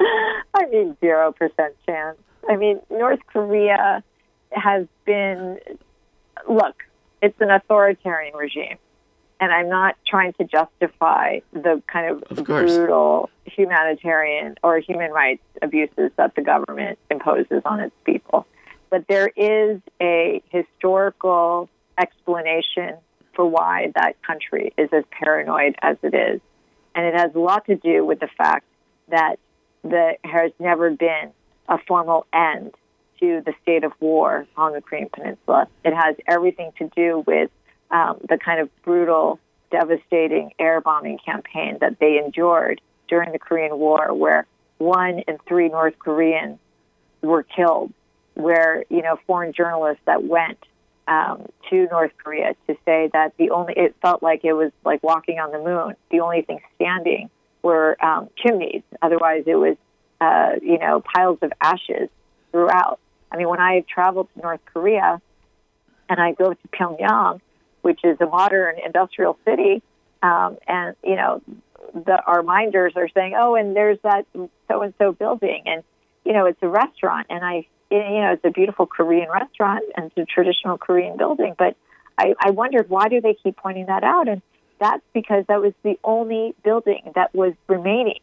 I 0.00 0.66
mean, 0.70 0.96
zero 1.00 1.32
percent 1.32 1.74
chance. 1.86 2.18
I 2.48 2.56
mean, 2.56 2.80
North 2.90 3.20
Korea 3.26 4.02
has 4.52 4.86
been 5.04 5.58
look 6.48 6.84
it's 7.24 7.40
an 7.40 7.50
authoritarian 7.50 8.36
regime. 8.36 8.76
And 9.40 9.50
I'm 9.50 9.70
not 9.70 9.96
trying 10.06 10.34
to 10.34 10.44
justify 10.44 11.40
the 11.52 11.82
kind 11.90 12.10
of, 12.10 12.38
of 12.38 12.44
brutal 12.44 13.30
humanitarian 13.46 14.56
or 14.62 14.78
human 14.78 15.10
rights 15.10 15.42
abuses 15.62 16.10
that 16.16 16.34
the 16.34 16.42
government 16.42 16.98
imposes 17.10 17.62
on 17.64 17.80
its 17.80 17.94
people. 18.04 18.46
But 18.90 19.08
there 19.08 19.28
is 19.34 19.80
a 20.02 20.42
historical 20.50 21.70
explanation 21.98 22.96
for 23.34 23.46
why 23.46 23.90
that 23.96 24.22
country 24.22 24.74
is 24.76 24.90
as 24.92 25.04
paranoid 25.10 25.76
as 25.80 25.96
it 26.02 26.14
is. 26.14 26.42
And 26.94 27.06
it 27.06 27.14
has 27.14 27.34
a 27.34 27.38
lot 27.38 27.64
to 27.66 27.74
do 27.74 28.04
with 28.04 28.20
the 28.20 28.28
fact 28.36 28.66
that 29.08 29.38
there 29.82 30.16
has 30.24 30.52
never 30.58 30.90
been 30.90 31.32
a 31.68 31.78
formal 31.88 32.26
end 32.32 32.74
to 33.20 33.42
the 33.44 33.54
state 33.62 33.84
of 33.84 33.92
war 34.00 34.46
on 34.56 34.72
the 34.72 34.80
Korean 34.80 35.08
Peninsula. 35.12 35.68
It 35.84 35.94
has 35.94 36.16
everything 36.26 36.72
to 36.78 36.90
do 36.94 37.24
with 37.26 37.50
um, 37.90 38.18
the 38.28 38.38
kind 38.38 38.60
of 38.60 38.68
brutal, 38.82 39.38
devastating 39.70 40.52
air 40.58 40.80
bombing 40.80 41.18
campaign 41.24 41.78
that 41.80 41.98
they 41.98 42.18
endured 42.18 42.80
during 43.08 43.32
the 43.32 43.38
Korean 43.38 43.78
War, 43.78 44.12
where 44.12 44.46
one 44.78 45.20
in 45.20 45.38
three 45.46 45.68
North 45.68 45.98
Koreans 45.98 46.58
were 47.22 47.42
killed, 47.42 47.92
where 48.34 48.84
you 48.88 49.02
know 49.02 49.18
foreign 49.26 49.52
journalists 49.52 50.02
that 50.06 50.24
went 50.24 50.58
um, 51.06 51.46
to 51.70 51.86
North 51.90 52.12
Korea 52.22 52.54
to 52.66 52.76
say 52.84 53.10
that 53.12 53.34
the 53.36 53.50
only 53.50 53.74
it 53.76 53.94
felt 54.00 54.22
like 54.22 54.44
it 54.44 54.54
was 54.54 54.72
like 54.84 55.02
walking 55.02 55.38
on 55.38 55.52
the 55.52 55.58
moon. 55.58 55.94
The 56.10 56.20
only 56.20 56.42
thing 56.42 56.60
standing 56.76 57.30
were 57.62 57.96
um, 58.04 58.28
chimneys. 58.36 58.82
Otherwise, 59.02 59.44
it 59.46 59.56
was 59.56 59.76
uh, 60.20 60.52
you 60.62 60.78
know 60.78 61.02
piles 61.14 61.38
of 61.42 61.52
ashes 61.60 62.08
throughout. 62.54 63.00
I 63.32 63.36
mean, 63.36 63.48
when 63.48 63.60
I 63.60 63.84
traveled 63.92 64.28
to 64.34 64.42
North 64.42 64.60
Korea 64.72 65.20
and 66.08 66.20
I 66.20 66.32
go 66.32 66.54
to 66.54 66.68
Pyongyang, 66.68 67.40
which 67.82 67.98
is 68.04 68.16
a 68.20 68.26
modern 68.26 68.76
industrial 68.78 69.36
city, 69.44 69.82
um, 70.22 70.56
and 70.68 70.94
you 71.02 71.16
know, 71.16 71.42
the, 71.92 72.22
our 72.24 72.44
minders 72.44 72.92
are 72.94 73.08
saying, 73.08 73.34
"Oh, 73.36 73.56
and 73.56 73.74
there's 73.74 73.98
that 74.04 74.24
so 74.68 74.82
and 74.82 74.94
so 74.98 75.10
building," 75.10 75.64
and 75.66 75.82
you 76.24 76.32
know, 76.32 76.46
it's 76.46 76.62
a 76.62 76.68
restaurant, 76.68 77.26
and 77.28 77.44
I, 77.44 77.66
you 77.90 77.98
know, 77.98 78.32
it's 78.34 78.44
a 78.44 78.50
beautiful 78.50 78.86
Korean 78.86 79.28
restaurant 79.28 79.84
and 79.96 80.06
it's 80.06 80.16
a 80.16 80.24
traditional 80.24 80.78
Korean 80.78 81.16
building. 81.16 81.54
But 81.58 81.76
I, 82.16 82.34
I 82.40 82.50
wondered 82.50 82.88
why 82.88 83.08
do 83.08 83.20
they 83.20 83.34
keep 83.34 83.56
pointing 83.56 83.86
that 83.86 84.04
out, 84.04 84.28
and 84.28 84.40
that's 84.80 85.02
because 85.12 85.44
that 85.48 85.60
was 85.60 85.72
the 85.82 85.98
only 86.04 86.54
building 86.62 87.12
that 87.16 87.34
was 87.34 87.52
remaining 87.66 88.20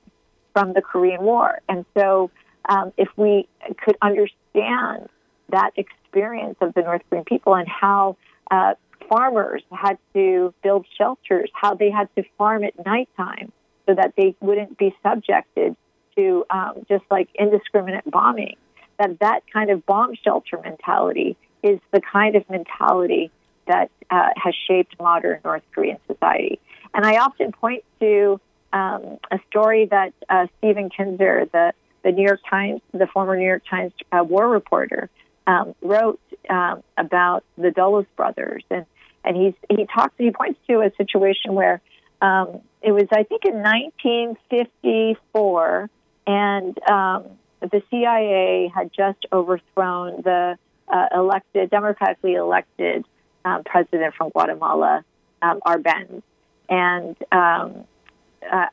from 0.54 0.72
the 0.74 0.82
Korean 0.82 1.22
War, 1.22 1.60
and 1.68 1.86
so 1.98 2.32
um, 2.68 2.94
if 2.98 3.10
we 3.18 3.48
could 3.84 3.98
understand 4.02 5.10
that 5.50 5.72
experience 5.76 6.58
of 6.62 6.74
the 6.74 6.82
North 6.82 7.02
Korean 7.10 7.26
people 7.26 7.56
and 7.56 7.68
how 7.68 8.18
uh, 8.50 8.74
farmers 9.10 9.64
had 9.72 9.98
to 10.14 10.54
build 10.64 10.86
shelters, 10.98 11.50
how 11.54 11.76
they 11.76 11.90
had 11.90 12.08
to 12.16 12.24
farm 12.38 12.64
at 12.64 12.74
nighttime 12.86 13.52
so 13.86 13.96
that 13.96 14.14
they 14.16 14.36
wouldn't 14.40 14.78
be 14.78 14.96
subjected 15.06 15.76
to 16.16 16.46
um, 16.50 16.86
just 16.88 17.04
like 17.10 17.30
indiscriminate 17.36 18.10
bombing. 18.10 18.56
That 19.00 19.20
that 19.20 19.42
kind 19.52 19.70
of 19.70 19.86
bomb 19.86 20.16
shelter 20.16 20.60
mentality 20.64 21.36
is 21.64 21.80
the 21.92 22.02
kind 22.02 22.36
of 22.36 22.48
mentality 22.50 23.32
that 23.68 23.90
uh, 24.10 24.30
has 24.36 24.54
shaped 24.68 25.00
modern 25.00 25.40
North 25.44 25.64
Korean 25.74 25.98
society. 26.08 26.60
And 26.94 27.06
I 27.06 27.18
often 27.18 27.52
point 27.52 27.84
to 28.00 28.40
um, 28.74 29.18
a 29.30 29.40
story 29.50 29.88
that 29.88 30.14
uh, 30.30 30.48
Stephen 30.58 30.90
Kinzer, 30.90 31.48
the 31.52 31.74
the 32.04 32.12
New 32.12 32.26
York 32.26 32.42
Times, 32.50 32.82
the 32.94 33.08
former 33.08 33.38
New 33.38 33.46
York 33.46 33.64
Times 33.70 33.94
uh, 34.12 34.24
war 34.24 34.48
reporter, 34.48 35.10
um, 35.48 35.74
wrote 35.82 36.20
um, 36.50 36.84
about 36.98 37.44
the 37.58 37.72
Dulles 37.72 38.06
brothers, 38.16 38.64
and 38.70 38.86
and 39.24 39.38
he's 39.38 39.54
he 39.70 39.86
talks 39.86 40.14
he 40.18 40.32
points 40.32 40.60
to 40.68 40.82
a 40.82 40.92
situation 40.98 41.54
where 41.54 41.80
um, 42.22 42.60
it 42.82 42.92
was 42.92 43.06
I 43.12 43.24
think 43.24 43.46
in 43.46 43.62
1954, 43.62 45.90
and 46.28 46.78
um, 46.90 47.24
the 47.62 47.82
CIA 47.90 48.70
had 48.74 48.92
just 48.94 49.26
overthrown 49.32 50.22
the 50.24 50.58
uh, 50.88 51.06
elected 51.14 51.70
democratically 51.70 52.34
elected 52.34 53.06
um, 53.46 53.64
president 53.64 54.16
from 54.16 54.30
Guatemala, 54.30 55.06
um, 55.42 55.62
Arbenz, 55.66 56.22
and 56.70 57.16
uh, 57.32 57.70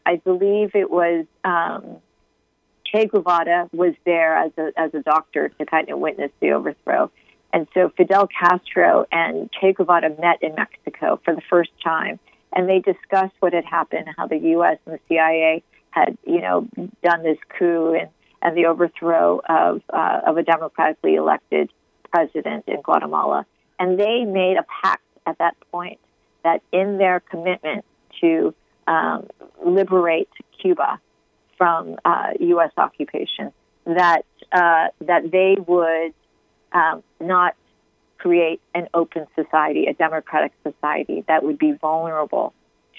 I 0.05 0.17
believe 0.25 0.75
it 0.75 0.91
was 0.91 1.27
Che 2.91 3.07
Guevara 3.07 3.69
was 3.73 3.95
there 4.05 4.37
as 4.37 4.53
a 4.59 4.73
as 4.77 4.95
a 4.95 5.01
doctor 5.01 5.49
to 5.51 5.67
kind 5.67 5.89
of 5.91 5.99
witness 5.99 6.31
the 6.41 6.53
overthrow. 6.53 7.11
And 7.53 7.67
so 7.75 7.91
Fidel 7.97 8.29
Castro 8.29 9.07
and 9.11 9.51
Che 9.53 9.73
Guevara 9.73 10.11
met 10.21 10.43
in 10.43 10.55
Mexico 10.55 11.21
for 11.25 11.35
the 11.35 11.41
first 11.49 11.71
time, 11.83 12.19
and 12.55 12.69
they 12.69 12.81
discussed 12.81 13.35
what 13.41 13.53
had 13.53 13.65
happened, 13.65 14.07
how 14.17 14.27
the 14.27 14.39
U.S. 14.39 14.79
and 14.87 14.95
the 14.97 15.01
CIA 15.09 15.63
had, 15.91 16.19
you 16.27 16.41
know, 16.41 16.69
done 17.03 17.23
this 17.23 17.39
coup 17.59 17.95
and, 17.95 18.09
and 18.43 18.57
the 18.57 18.67
overthrow 18.67 19.41
of 19.49 19.83
uh, 19.93 20.21
of 20.27 20.37
a 20.37 20.43
democratically 20.43 21.15
elected 21.15 21.71
president 22.13 22.65
in 22.67 22.81
Guatemala. 22.83 23.47
And 23.79 23.99
they 23.99 24.25
made 24.25 24.57
a 24.57 24.65
pact 24.83 25.05
at 25.27 25.39
that 25.39 25.57
point 25.71 26.01
that 26.43 26.63
in 26.73 26.99
their 26.99 27.21
commitment 27.21 27.85
to 28.21 28.55
um, 28.87 29.29
liberate 29.65 30.31
Cuba 30.61 31.01
from 31.59 31.97
uh, 32.05 32.31
U.S. 32.41 32.71
occupation, 32.79 33.53
that 33.85 34.25
uh, 34.53 34.87
that 35.01 35.31
they 35.31 35.57
would 35.67 36.15
um, 36.73 37.03
not 37.21 37.55
create 38.19 38.61
an 38.75 38.89
open 38.95 39.27
society, 39.35 39.87
a 39.87 39.95
democratic 39.95 40.53
society 40.63 41.25
that 41.29 41.43
would 41.45 41.59
be 41.59 41.73
vulnerable 41.73 42.53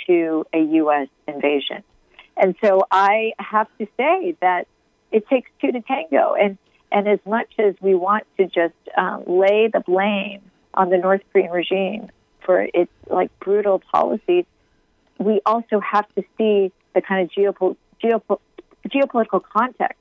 to 0.07 0.45
a 0.53 0.59
U.S. 0.59 1.07
invasion. 1.27 1.83
And 2.37 2.55
so 2.63 2.85
I 2.89 3.33
have 3.37 3.67
to 3.79 3.87
say 3.97 4.35
that 4.41 4.67
it 5.11 5.27
takes 5.27 5.49
two 5.59 5.71
to 5.71 5.81
tango. 5.81 6.35
And, 6.39 6.57
and 6.91 7.07
as 7.07 7.19
much 7.25 7.51
as 7.59 7.75
we 7.81 7.95
want 7.95 8.23
to 8.37 8.45
just 8.45 8.75
um, 8.97 9.23
lay 9.27 9.69
the 9.71 9.81
blame 9.81 10.41
on 10.73 10.89
the 10.89 10.97
North 10.97 11.21
Korean 11.31 11.51
regime 11.51 12.09
for 12.45 12.61
its 12.73 12.91
like 13.09 13.37
brutal 13.39 13.81
policies, 13.91 14.45
we 15.19 15.41
also 15.45 15.81
have 15.81 16.07
to 16.15 16.23
see 16.37 16.71
the 16.95 17.01
kind 17.01 17.23
of 17.23 17.31
geopo- 17.31 17.75
geopo- 18.01 18.39
geopolitical 18.89 19.41
context 19.43 19.99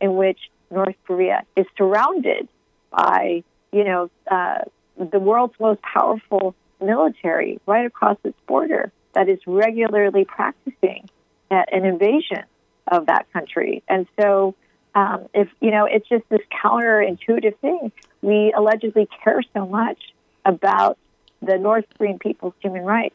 in 0.00 0.16
which 0.16 0.38
North 0.70 0.96
Korea 1.06 1.44
is 1.56 1.66
surrounded 1.76 2.48
by, 2.90 3.42
you 3.72 3.84
know, 3.84 4.10
uh, 4.30 4.58
the 4.96 5.18
world's 5.18 5.54
most 5.60 5.80
powerful 5.82 6.54
military 6.80 7.60
right 7.66 7.86
across 7.86 8.16
its 8.24 8.38
border 8.46 8.92
that 9.14 9.28
is 9.28 9.38
regularly 9.46 10.24
practicing 10.24 11.08
an 11.50 11.84
invasion 11.84 12.44
of 12.86 13.06
that 13.06 13.30
country. 13.32 13.82
And 13.88 14.06
so, 14.18 14.54
um, 14.94 15.28
if 15.34 15.48
you 15.60 15.70
know, 15.70 15.84
it's 15.84 16.08
just 16.08 16.24
this 16.28 16.40
counterintuitive 16.62 17.56
thing. 17.58 17.92
We 18.22 18.52
allegedly 18.56 19.08
care 19.22 19.42
so 19.54 19.66
much 19.66 19.98
about 20.44 20.98
the 21.42 21.58
North 21.58 21.84
Korean 21.96 22.18
people's 22.18 22.54
human 22.60 22.82
rights, 22.82 23.14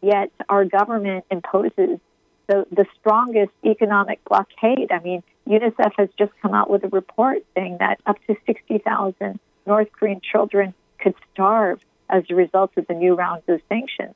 yet 0.00 0.30
our 0.48 0.64
government 0.64 1.24
imposes 1.30 2.00
the, 2.46 2.66
the 2.70 2.86
strongest 2.98 3.52
economic 3.64 4.22
blockade. 4.24 4.92
I 4.92 5.00
mean, 5.00 5.22
UNICEF 5.46 5.92
has 5.96 6.08
just 6.18 6.32
come 6.42 6.54
out 6.54 6.70
with 6.70 6.84
a 6.84 6.88
report 6.88 7.38
saying 7.54 7.78
that 7.80 8.00
up 8.06 8.16
to 8.26 8.36
60,000 8.46 9.38
North 9.66 9.88
Korean 9.92 10.20
children 10.20 10.74
could 10.98 11.14
starve 11.32 11.80
as 12.08 12.24
a 12.30 12.34
result 12.34 12.72
of 12.76 12.86
the 12.86 12.94
new 12.94 13.14
rounds 13.14 13.44
of 13.48 13.60
sanctions. 13.68 14.14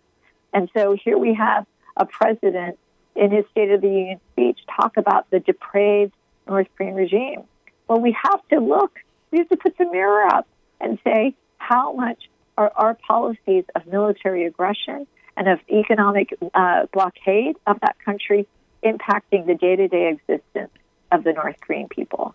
And 0.52 0.70
so 0.76 0.96
here 1.02 1.18
we 1.18 1.34
have 1.34 1.66
a 1.96 2.06
president 2.06 2.78
in 3.16 3.30
his 3.30 3.44
State 3.50 3.70
of 3.70 3.80
the 3.80 3.88
Union 3.88 4.20
speech 4.32 4.58
talk 4.76 4.96
about 4.96 5.28
the 5.30 5.40
depraved 5.40 6.12
North 6.46 6.68
Korean 6.76 6.94
regime. 6.94 7.42
Well, 7.88 8.00
we 8.00 8.16
have 8.22 8.40
to 8.48 8.60
look, 8.60 8.98
we 9.30 9.38
have 9.38 9.48
to 9.48 9.56
put 9.56 9.76
the 9.76 9.90
mirror 9.90 10.24
up 10.24 10.46
and 10.80 10.98
say, 11.04 11.34
how 11.58 11.92
much 11.92 12.28
are 12.56 12.72
our 12.74 12.94
policies 12.94 13.64
of 13.74 13.86
military 13.86 14.44
aggression 14.46 15.06
and 15.40 15.48
of 15.48 15.58
economic 15.70 16.36
uh, 16.52 16.84
blockade 16.92 17.56
of 17.66 17.80
that 17.80 17.96
country 18.04 18.46
impacting 18.84 19.46
the 19.46 19.54
day 19.54 19.74
to 19.74 19.88
day 19.88 20.08
existence 20.08 20.70
of 21.10 21.24
the 21.24 21.32
North 21.32 21.58
Korean 21.62 21.88
people. 21.88 22.34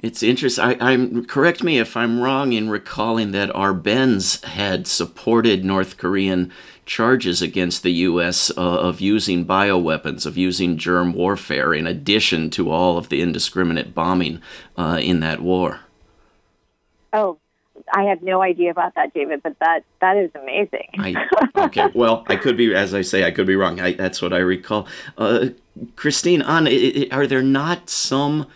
It's 0.00 0.22
interesting. 0.22 0.80
I, 0.80 0.92
am 0.92 1.24
correct 1.24 1.64
me 1.64 1.78
if 1.78 1.96
I'm 1.96 2.20
wrong 2.20 2.52
in 2.52 2.68
recalling 2.68 3.32
that 3.32 3.52
our 3.56 3.72
Arbenz 3.72 4.44
had 4.44 4.86
supported 4.86 5.64
North 5.64 5.96
Korean 5.96 6.52
charges 6.86 7.42
against 7.42 7.82
the 7.82 7.92
U.S. 7.92 8.50
Uh, 8.56 8.60
of 8.60 9.00
using 9.00 9.44
bioweapons, 9.44 10.24
of 10.24 10.36
using 10.36 10.76
germ 10.76 11.14
warfare, 11.14 11.74
in 11.74 11.86
addition 11.86 12.50
to 12.50 12.70
all 12.70 12.98
of 12.98 13.08
the 13.08 13.22
indiscriminate 13.22 13.94
bombing 13.94 14.40
uh, 14.76 15.00
in 15.02 15.20
that 15.20 15.40
war. 15.40 15.80
Oh, 17.12 17.38
I 17.92 18.04
have 18.04 18.22
no 18.22 18.42
idea 18.42 18.70
about 18.70 18.94
that, 18.94 19.14
David, 19.14 19.42
but 19.42 19.58
that 19.60 19.84
that 20.00 20.16
is 20.16 20.30
amazing. 20.34 20.88
I, 20.98 21.14
okay, 21.66 21.88
well, 21.94 22.24
I 22.28 22.36
could 22.36 22.56
be, 22.56 22.74
as 22.74 22.94
I 22.94 23.02
say, 23.02 23.24
I 23.24 23.30
could 23.30 23.46
be 23.46 23.56
wrong. 23.56 23.80
I, 23.80 23.92
that's 23.92 24.22
what 24.22 24.32
I 24.32 24.38
recall. 24.38 24.86
Uh, 25.16 25.48
Christine 25.96 26.42
Ahn 26.42 26.66
are 27.12 27.26
there 27.26 27.42
not 27.42 27.88
some 27.90 28.46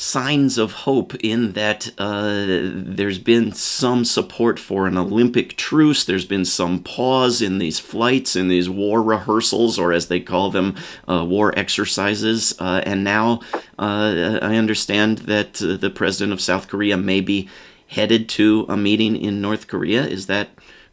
signs 0.00 0.58
of 0.58 0.70
hope 0.72 1.12
in 1.16 1.54
that 1.54 1.90
uh, 1.98 2.46
there's 2.46 3.18
been 3.18 3.50
some 3.50 4.04
support 4.04 4.56
for 4.56 4.86
an 4.86 4.96
Olympic 4.96 5.56
truce? 5.56 6.04
There's 6.04 6.24
been 6.24 6.44
some 6.44 6.84
pause 6.84 7.42
in 7.42 7.58
these 7.58 7.80
flights, 7.80 8.36
in 8.36 8.46
these 8.46 8.70
war 8.70 9.02
rehearsals, 9.02 9.76
or 9.76 9.92
as 9.92 10.06
they 10.06 10.20
call 10.20 10.52
them, 10.52 10.76
uh, 11.08 11.24
war 11.24 11.52
exercises, 11.58 12.54
uh, 12.60 12.80
and 12.86 13.02
now 13.02 13.40
uh, 13.76 14.38
I 14.40 14.54
understand 14.54 15.18
that 15.18 15.54
the 15.54 15.90
president 15.90 16.32
of 16.32 16.40
South 16.40 16.68
Korea 16.68 16.96
may 16.96 17.20
be 17.20 17.48
headed 17.88 18.28
to 18.28 18.66
a 18.68 18.76
meeting 18.76 19.16
in 19.16 19.40
North 19.40 19.66
Korea. 19.66 20.04
Is 20.04 20.26
that 20.26 20.50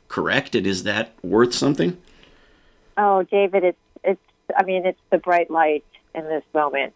correct? 0.07 0.55
And 0.55 0.65
is 0.65 0.83
that 0.83 1.13
worth 1.23 1.53
something? 1.53 1.97
Oh, 2.97 3.23
David, 3.23 3.63
it's 3.63 3.77
it's. 4.03 4.21
I 4.57 4.63
mean, 4.63 4.85
it's 4.85 4.99
the 5.09 5.17
bright 5.17 5.51
light 5.51 5.85
in 6.13 6.23
this 6.25 6.43
moment, 6.53 6.93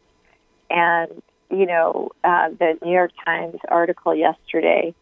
and 0.70 1.22
you 1.50 1.66
know, 1.66 2.12
uh, 2.24 2.50
the 2.50 2.78
New 2.84 2.94
York 2.94 3.12
Times 3.26 3.60
article 3.68 4.16
yesterday 4.16 4.94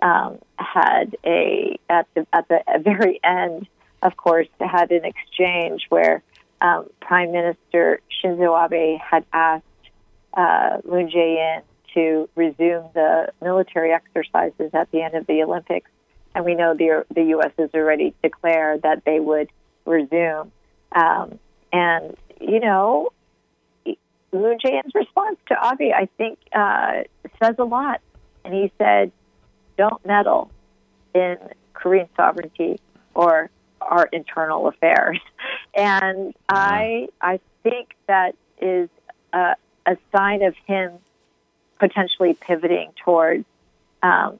um, 0.00 0.38
had 0.56 1.16
a 1.24 1.78
at 1.88 2.06
the 2.14 2.26
at 2.32 2.48
the 2.48 2.60
very 2.82 3.20
end, 3.22 3.66
of 4.02 4.16
course, 4.16 4.48
had 4.60 4.90
an 4.90 5.04
exchange 5.04 5.86
where 5.88 6.22
um, 6.60 6.88
Prime 7.00 7.32
Minister 7.32 8.00
Shinzo 8.22 8.56
Abe 8.64 8.98
had 8.98 9.24
asked 9.32 9.64
uh, 10.34 10.78
Moon 10.84 11.10
Jae-in 11.10 11.62
to 11.96 12.28
resume 12.36 12.84
the 12.94 13.32
military 13.42 13.92
exercises 13.92 14.70
at 14.74 14.90
the 14.92 15.02
end 15.02 15.14
of 15.14 15.26
the 15.26 15.42
Olympics. 15.42 15.90
And 16.34 16.44
we 16.44 16.54
know 16.54 16.74
the, 16.74 17.04
the 17.14 17.24
U.S. 17.24 17.52
has 17.58 17.70
already 17.74 18.14
declared 18.22 18.82
that 18.82 19.04
they 19.04 19.18
would 19.18 19.50
resume. 19.86 20.52
Um, 20.92 21.38
and, 21.72 22.16
you 22.40 22.60
know, 22.60 23.08
Moon 24.32 24.58
Jae-in's 24.64 24.94
response 24.94 25.38
to 25.48 25.54
Abe, 25.54 25.92
I 25.94 26.08
think, 26.18 26.38
uh, 26.54 27.04
says 27.42 27.56
a 27.58 27.64
lot. 27.64 28.00
And 28.44 28.52
he 28.52 28.70
said, 28.78 29.10
don't 29.78 30.04
meddle 30.04 30.50
in 31.14 31.38
Korean 31.72 32.08
sovereignty 32.14 32.78
or 33.14 33.50
our 33.80 34.08
internal 34.12 34.68
affairs. 34.68 35.20
And 35.78 36.34
I, 36.48 37.08
I 37.20 37.38
think 37.62 37.90
that 38.06 38.34
is 38.62 38.88
a, 39.34 39.56
a 39.84 39.98
sign 40.10 40.42
of 40.42 40.54
him 40.66 40.92
potentially 41.78 42.34
pivoting 42.34 42.92
towards 43.04 43.44
um, 44.02 44.38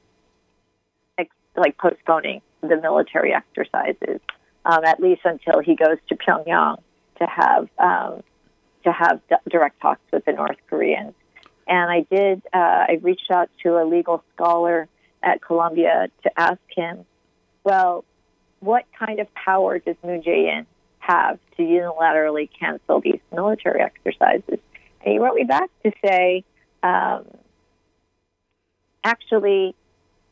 ex- 1.18 1.31
like 1.57 1.77
postponing 1.79 2.42
the 2.61 2.77
military 2.77 3.33
exercises, 3.33 4.20
um, 4.64 4.85
at 4.85 5.01
least 5.01 5.22
until 5.25 5.61
he 5.61 5.77
goes 5.77 5.99
to 6.09 6.16
Pyongyang 6.16 6.79
to 7.18 7.27
have 7.27 7.68
um, 7.79 8.22
to 8.85 8.92
have 8.92 9.20
d- 9.29 9.37
direct 9.49 9.81
talks 9.81 10.01
with 10.12 10.25
the 10.25 10.33
North 10.33 10.59
Koreans. 10.68 11.14
And 11.66 11.90
I 11.90 12.07
did. 12.09 12.42
Uh, 12.53 12.57
I 12.57 12.99
reached 13.03 13.31
out 13.31 13.51
to 13.62 13.83
a 13.83 13.85
legal 13.85 14.22
scholar 14.35 14.88
at 15.22 15.42
Columbia 15.42 16.09
to 16.22 16.40
ask 16.40 16.61
him, 16.68 17.05
well, 17.64 18.05
what 18.61 18.85
kind 18.99 19.18
of 19.18 19.33
power 19.35 19.79
does 19.79 19.96
Moon 20.05 20.22
Jae-in 20.22 20.66
have 21.01 21.38
to 21.57 21.62
unilaterally 21.62 22.49
cancel 22.59 23.01
these 23.01 23.20
military 23.33 23.81
exercises? 23.81 24.61
And 25.03 25.12
he 25.12 25.18
wrote 25.18 25.35
me 25.35 25.44
back 25.44 25.70
to 25.85 25.92
say, 26.05 26.44
um, 26.87 27.25
actually, 29.03 29.75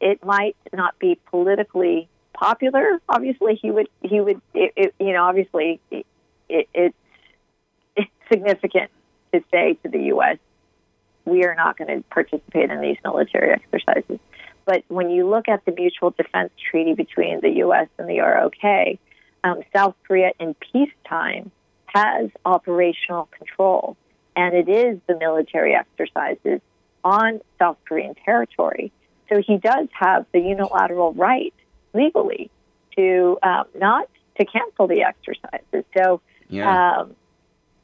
it 0.00 0.24
might 0.24 0.56
not 0.72 0.98
be 0.98 1.18
politically 1.30 2.08
popular. 2.32 3.00
Obviously, 3.08 3.58
he 3.60 3.70
would 3.70 3.88
he 4.02 4.20
would 4.20 4.40
it, 4.52 4.72
it, 4.76 4.94
you 4.98 5.12
know 5.12 5.24
obviously 5.24 5.80
it, 5.90 6.06
it's 6.48 6.96
it's 7.96 8.10
significant 8.30 8.90
to 9.32 9.42
say 9.50 9.78
to 9.82 9.88
the 9.88 10.04
U.S. 10.14 10.38
we 11.24 11.44
are 11.44 11.54
not 11.54 11.76
going 11.76 11.88
to 11.96 12.08
participate 12.10 12.70
in 12.70 12.80
these 12.80 12.96
military 13.04 13.52
exercises. 13.52 14.18
But 14.66 14.84
when 14.88 15.10
you 15.10 15.28
look 15.28 15.48
at 15.48 15.64
the 15.64 15.72
mutual 15.72 16.10
defense 16.10 16.50
treaty 16.70 16.94
between 16.94 17.40
the 17.40 17.50
U.S. 17.64 17.88
and 17.98 18.08
the 18.08 18.20
ROK, 18.20 18.98
um, 19.42 19.60
South 19.74 19.94
Korea 20.06 20.30
in 20.40 20.54
peacetime 20.54 21.50
has 21.86 22.30
operational 22.46 23.28
control, 23.36 23.96
and 24.36 24.54
it 24.54 24.68
is 24.68 24.98
the 25.06 25.16
military 25.16 25.74
exercises 25.74 26.60
on 27.02 27.40
South 27.58 27.76
Korean 27.86 28.14
territory. 28.24 28.92
So 29.28 29.40
he 29.40 29.58
does 29.58 29.88
have 29.92 30.26
the 30.32 30.40
unilateral 30.40 31.12
right 31.14 31.54
legally 31.92 32.50
to 32.96 33.38
um, 33.42 33.64
not 33.74 34.08
to 34.38 34.44
cancel 34.44 34.86
the 34.86 35.02
exercises. 35.02 35.84
So 35.96 36.20
yeah. 36.48 36.98
um, 36.98 37.16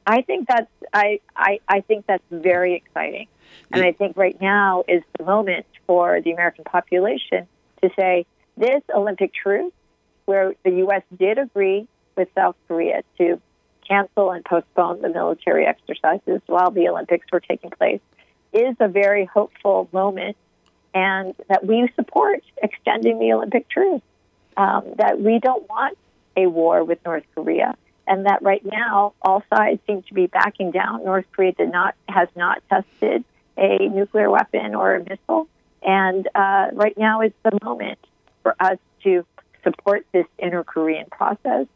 I 0.06 0.22
think 0.22 0.48
that's 0.48 0.70
I, 0.92 1.20
I 1.36 1.60
I 1.68 1.80
think 1.80 2.06
that's 2.06 2.24
very 2.30 2.74
exciting, 2.74 3.28
and 3.70 3.84
I 3.84 3.92
think 3.92 4.16
right 4.16 4.38
now 4.40 4.84
is 4.88 5.02
the 5.18 5.24
moment 5.24 5.66
for 5.86 6.20
the 6.20 6.32
American 6.32 6.64
population 6.64 7.46
to 7.82 7.90
say 7.98 8.26
this 8.56 8.82
Olympic 8.94 9.32
truce, 9.32 9.72
where 10.24 10.54
the 10.64 10.70
U.S. 10.78 11.02
did 11.16 11.38
agree 11.38 11.86
with 12.16 12.28
South 12.34 12.56
Korea 12.66 13.02
to 13.18 13.40
cancel 13.90 14.30
and 14.30 14.44
postpone 14.44 15.02
the 15.02 15.08
military 15.08 15.66
exercises 15.66 16.40
while 16.46 16.70
the 16.70 16.88
Olympics 16.88 17.26
were 17.32 17.40
taking 17.40 17.70
place, 17.70 18.00
is 18.52 18.76
a 18.80 18.88
very 18.88 19.24
hopeful 19.24 19.88
moment, 19.92 20.36
and 20.94 21.34
that 21.48 21.66
we 21.66 21.88
support 21.96 22.42
extending 22.62 23.18
the 23.18 23.32
Olympic 23.32 23.68
truce. 23.68 24.02
Um, 24.56 24.84
that 24.96 25.20
we 25.20 25.38
don't 25.38 25.68
want 25.68 25.96
a 26.36 26.46
war 26.46 26.84
with 26.84 26.98
North 27.04 27.24
Korea 27.34 27.76
and 28.10 28.26
that 28.26 28.42
right 28.42 28.64
now 28.64 29.14
all 29.22 29.42
sides 29.54 29.80
seem 29.86 30.02
to 30.02 30.14
be 30.14 30.26
backing 30.26 30.72
down. 30.72 31.04
North 31.04 31.26
Korea 31.32 31.52
did 31.52 31.70
not 31.70 31.94
has 32.08 32.28
not 32.34 32.60
tested 32.68 33.24
a 33.56 33.78
nuclear 33.88 34.28
weapon 34.28 34.74
or 34.74 34.96
a 34.96 35.04
missile, 35.04 35.48
and 35.82 36.28
uh, 36.34 36.68
right 36.72 36.98
now 36.98 37.20
is 37.20 37.32
the 37.44 37.56
moment 37.62 37.98
for 38.42 38.56
us 38.58 38.78
to 39.04 39.24
support 39.62 40.04
this 40.12 40.26
inter-Korean 40.38 41.06
process 41.10 41.66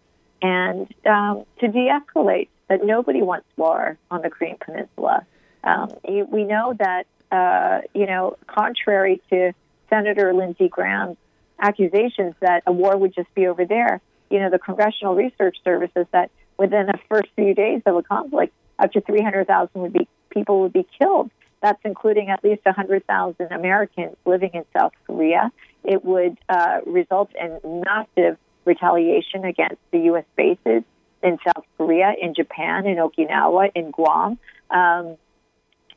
and 0.45 0.95
um, 1.07 1.45
to 1.61 1.69
de-escalate. 1.69 2.49
That 2.69 2.83
nobody 2.83 3.21
wants 3.21 3.47
war 3.59 3.99
on 4.11 4.23
the 4.23 4.31
Korean 4.31 4.57
Peninsula. 4.59 5.27
Um, 5.65 5.91
we 6.03 6.45
know 6.45 6.75
that 6.79 7.07
uh, 7.31 7.83
you 7.93 8.07
know, 8.07 8.39
contrary 8.47 9.21
to 9.29 9.53
Senator 9.91 10.33
Lindsey 10.33 10.69
Graham's 10.69 11.19
accusations 11.61 12.35
that 12.41 12.63
a 12.67 12.73
war 12.73 12.97
would 12.97 13.15
just 13.15 13.33
be 13.35 13.47
over 13.47 13.67
there 13.67 14.01
you 14.31 14.41
know, 14.41 14.51
the 14.51 14.59
Congressional 14.59 15.15
Research 15.15 15.57
Service 15.63 15.93
is 15.95 16.07
that 16.13 16.31
within 16.59 16.87
the 16.87 16.99
first 17.09 17.29
few 17.37 17.55
days 17.55 17.83
of 17.87 17.97
a 17.97 18.03
conflict, 18.03 18.53
up 18.81 18.93
to 18.93 19.01
300,000 19.01 19.81
would 19.81 19.93
be 19.93 20.09
people 20.31 20.63
would 20.63 20.73
be 20.73 20.87
killed. 20.99 21.31
That's 21.63 21.81
including 21.85 22.31
at 22.31 22.43
least 22.43 22.65
100,000 22.65 23.53
Americans 23.53 24.17
living 24.25 24.51
in 24.53 24.65
South 24.77 24.93
Korea. 25.07 25.53
It 25.85 26.05
would 26.05 26.37
uh, 26.49 26.81
result 26.85 27.31
in 27.41 27.83
massive 27.87 28.37
retaliation 28.65 29.45
against 29.45 29.81
the 29.91 29.99
U.S. 30.01 30.25
bases 30.37 30.83
in 31.23 31.39
South 31.45 31.65
Korea, 31.77 32.13
in 32.21 32.35
Japan, 32.35 32.87
in 32.87 32.97
Okinawa, 32.97 33.71
in 33.75 33.91
Guam. 33.91 34.39
Um, 34.71 35.17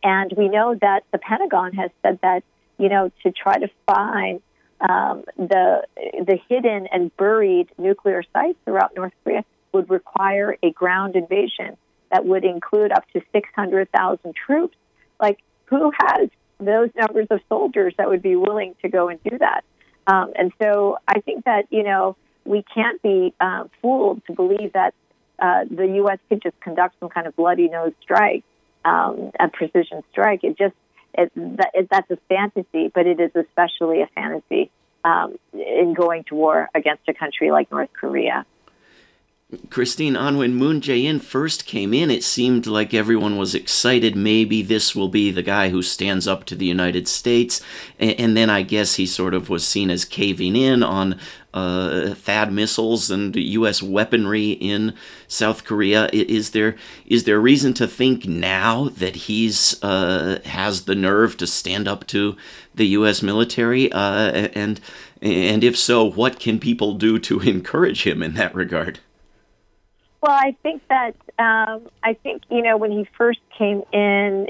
and 0.03 0.33
we 0.37 0.47
know 0.47 0.75
that 0.79 1.03
the 1.11 1.17
Pentagon 1.17 1.73
has 1.73 1.91
said 2.01 2.19
that, 2.21 2.43
you 2.77 2.89
know, 2.89 3.11
to 3.23 3.31
try 3.31 3.57
to 3.57 3.69
find 3.85 4.41
um, 4.79 5.23
the 5.37 5.83
the 5.95 6.37
hidden 6.47 6.87
and 6.91 7.15
buried 7.17 7.67
nuclear 7.77 8.23
sites 8.31 8.59
throughout 8.63 8.95
North 8.95 9.13
Korea 9.23 9.43
would 9.73 9.89
require 9.89 10.55
a 10.61 10.71
ground 10.71 11.15
invasion 11.15 11.77
that 12.11 12.25
would 12.25 12.45
include 12.45 12.91
up 12.91 13.03
to 13.13 13.21
600,000 13.33 14.35
troops. 14.35 14.77
Like, 15.19 15.39
who 15.65 15.91
has 15.99 16.29
those 16.59 16.89
numbers 16.95 17.27
of 17.31 17.41
soldiers 17.49 17.93
that 17.97 18.07
would 18.07 18.21
be 18.21 18.35
willing 18.35 18.75
to 18.81 18.89
go 18.89 19.09
and 19.09 19.21
do 19.23 19.37
that? 19.39 19.63
Um, 20.05 20.31
and 20.35 20.53
so 20.61 20.99
I 21.07 21.19
think 21.19 21.43
that, 21.45 21.65
you 21.69 21.83
know, 21.83 22.15
we 22.47 22.63
can't 22.73 23.01
be 23.01 23.33
uh, 23.39 23.65
fooled 23.81 24.25
to 24.25 24.33
believe 24.33 24.73
that 24.73 24.93
uh, 25.39 25.65
the 25.69 25.85
U.S. 25.97 26.19
could 26.29 26.41
just 26.41 26.59
conduct 26.61 26.95
some 26.99 27.09
kind 27.09 27.27
of 27.27 27.35
bloody 27.35 27.67
nose 27.67 27.93
strike, 28.01 28.43
um, 28.85 29.31
a 29.39 29.49
precision 29.49 30.03
strike. 30.11 30.43
It 30.43 30.57
just 30.57 30.75
it, 31.13 31.31
that, 31.35 31.71
it, 31.73 31.87
that's 31.91 32.09
a 32.11 32.17
fantasy, 32.29 32.91
but 32.93 33.05
it 33.05 33.19
is 33.19 33.31
especially 33.35 34.01
a 34.01 34.07
fantasy 34.15 34.71
um, 35.03 35.37
in 35.53 35.93
going 35.93 36.23
to 36.25 36.35
war 36.35 36.69
against 36.73 37.07
a 37.07 37.13
country 37.13 37.51
like 37.51 37.71
North 37.71 37.89
Korea. 37.93 38.45
Christine 39.69 40.17
Ahn 40.17 40.37
when 40.37 40.55
Moon 40.55 40.81
Jae-in 40.81 41.21
first 41.21 41.65
came 41.65 41.93
in, 41.93 42.11
it 42.11 42.23
seemed 42.25 42.67
like 42.67 42.93
everyone 42.93 43.37
was 43.37 43.55
excited. 43.55 44.13
Maybe 44.13 44.61
this 44.61 44.93
will 44.93 45.07
be 45.07 45.31
the 45.31 45.41
guy 45.41 45.69
who 45.69 45.81
stands 45.81 46.27
up 46.27 46.43
to 46.45 46.55
the 46.55 46.65
United 46.65 47.07
States. 47.07 47.61
And, 47.97 48.19
and 48.19 48.37
then 48.37 48.49
I 48.49 48.63
guess 48.63 48.95
he 48.95 49.05
sort 49.05 49.33
of 49.33 49.47
was 49.47 49.65
seen 49.65 49.89
as 49.89 50.03
caving 50.03 50.57
in 50.57 50.83
on 50.83 51.17
uh, 51.57 52.13
THAAD 52.13 52.51
missiles 52.51 53.09
and 53.09 53.35
U.S. 53.35 53.81
weaponry 53.81 54.51
in 54.51 54.93
South 55.27 55.63
Korea. 55.63 56.09
Is 56.13 56.51
there 56.51 56.75
is 57.05 57.23
there 57.23 57.39
reason 57.39 57.73
to 57.75 57.87
think 57.87 58.25
now 58.25 58.89
that 58.89 59.15
he's 59.27 59.81
uh, 59.83 60.39
has 60.45 60.85
the 60.85 60.95
nerve 60.95 61.37
to 61.37 61.47
stand 61.47 61.87
up 61.87 62.05
to 62.07 62.35
the 62.75 62.87
U.S. 62.99 63.23
military? 63.23 63.91
Uh, 63.91 64.49
and 64.53 64.79
and 65.21 65.63
if 65.63 65.77
so, 65.77 66.03
what 66.03 66.39
can 66.39 66.59
people 66.59 66.93
do 66.93 67.17
to 67.19 67.39
encourage 67.55 68.05
him 68.05 68.21
in 68.21 68.35
that 68.35 68.53
regard? 68.53 68.99
Well, 70.21 70.31
I 70.35 70.55
think 70.63 70.81
that 70.89 71.15
um, 71.39 71.89
I 72.03 72.13
think 72.13 72.43
you 72.49 72.61
know 72.61 72.77
when 72.77 72.91
he 72.91 73.07
first 73.17 73.39
came 73.57 73.83
in, 73.91 74.47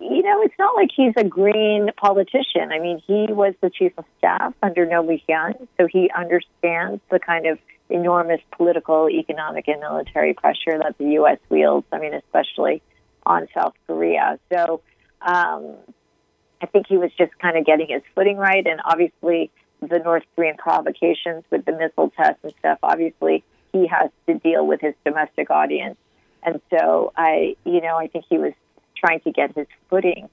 you 0.00 0.22
know, 0.22 0.42
it's 0.42 0.54
not 0.58 0.74
like 0.76 0.90
he's 0.94 1.14
a 1.16 1.24
green 1.24 1.90
politician. 1.96 2.70
I 2.72 2.78
mean, 2.78 3.02
he 3.06 3.32
was 3.32 3.54
the 3.60 3.70
chief 3.70 3.92
of 3.98 4.04
staff 4.18 4.54
under 4.62 4.84
Roh 4.86 5.02
Moo-hyun, 5.02 5.66
so 5.76 5.86
he 5.86 6.10
understands 6.16 7.00
the 7.10 7.18
kind 7.18 7.46
of 7.46 7.58
enormous 7.90 8.40
political, 8.52 9.08
economic, 9.08 9.66
and 9.68 9.80
military 9.80 10.34
pressure 10.34 10.78
that 10.78 10.96
the 10.98 11.12
U.S. 11.12 11.38
wields. 11.48 11.86
I 11.92 11.98
mean, 11.98 12.14
especially 12.14 12.82
on 13.24 13.48
South 13.54 13.74
Korea. 13.86 14.38
So 14.52 14.80
um, 15.22 15.74
I 16.62 16.66
think 16.66 16.86
he 16.88 16.96
was 16.96 17.10
just 17.18 17.36
kind 17.38 17.56
of 17.56 17.64
getting 17.66 17.88
his 17.88 18.02
footing 18.14 18.36
right, 18.36 18.66
and 18.66 18.80
obviously 18.84 19.50
the 19.80 19.98
North 19.98 20.24
Korean 20.34 20.56
provocations 20.56 21.44
with 21.50 21.64
the 21.64 21.72
missile 21.72 22.10
tests 22.16 22.40
and 22.42 22.52
stuff. 22.58 22.78
Obviously 22.82 23.44
he 23.72 23.86
has 23.86 24.10
to 24.26 24.34
deal 24.34 24.66
with 24.66 24.80
his 24.80 24.94
domestic 25.04 25.50
audience. 25.50 25.96
And 26.42 26.60
so 26.70 27.12
I, 27.16 27.56
you 27.64 27.80
know, 27.80 27.96
I 27.96 28.08
think 28.08 28.24
he 28.28 28.38
was 28.38 28.52
trying 28.98 29.20
to 29.20 29.30
get 29.30 29.54
his 29.56 29.66
footing. 29.90 30.28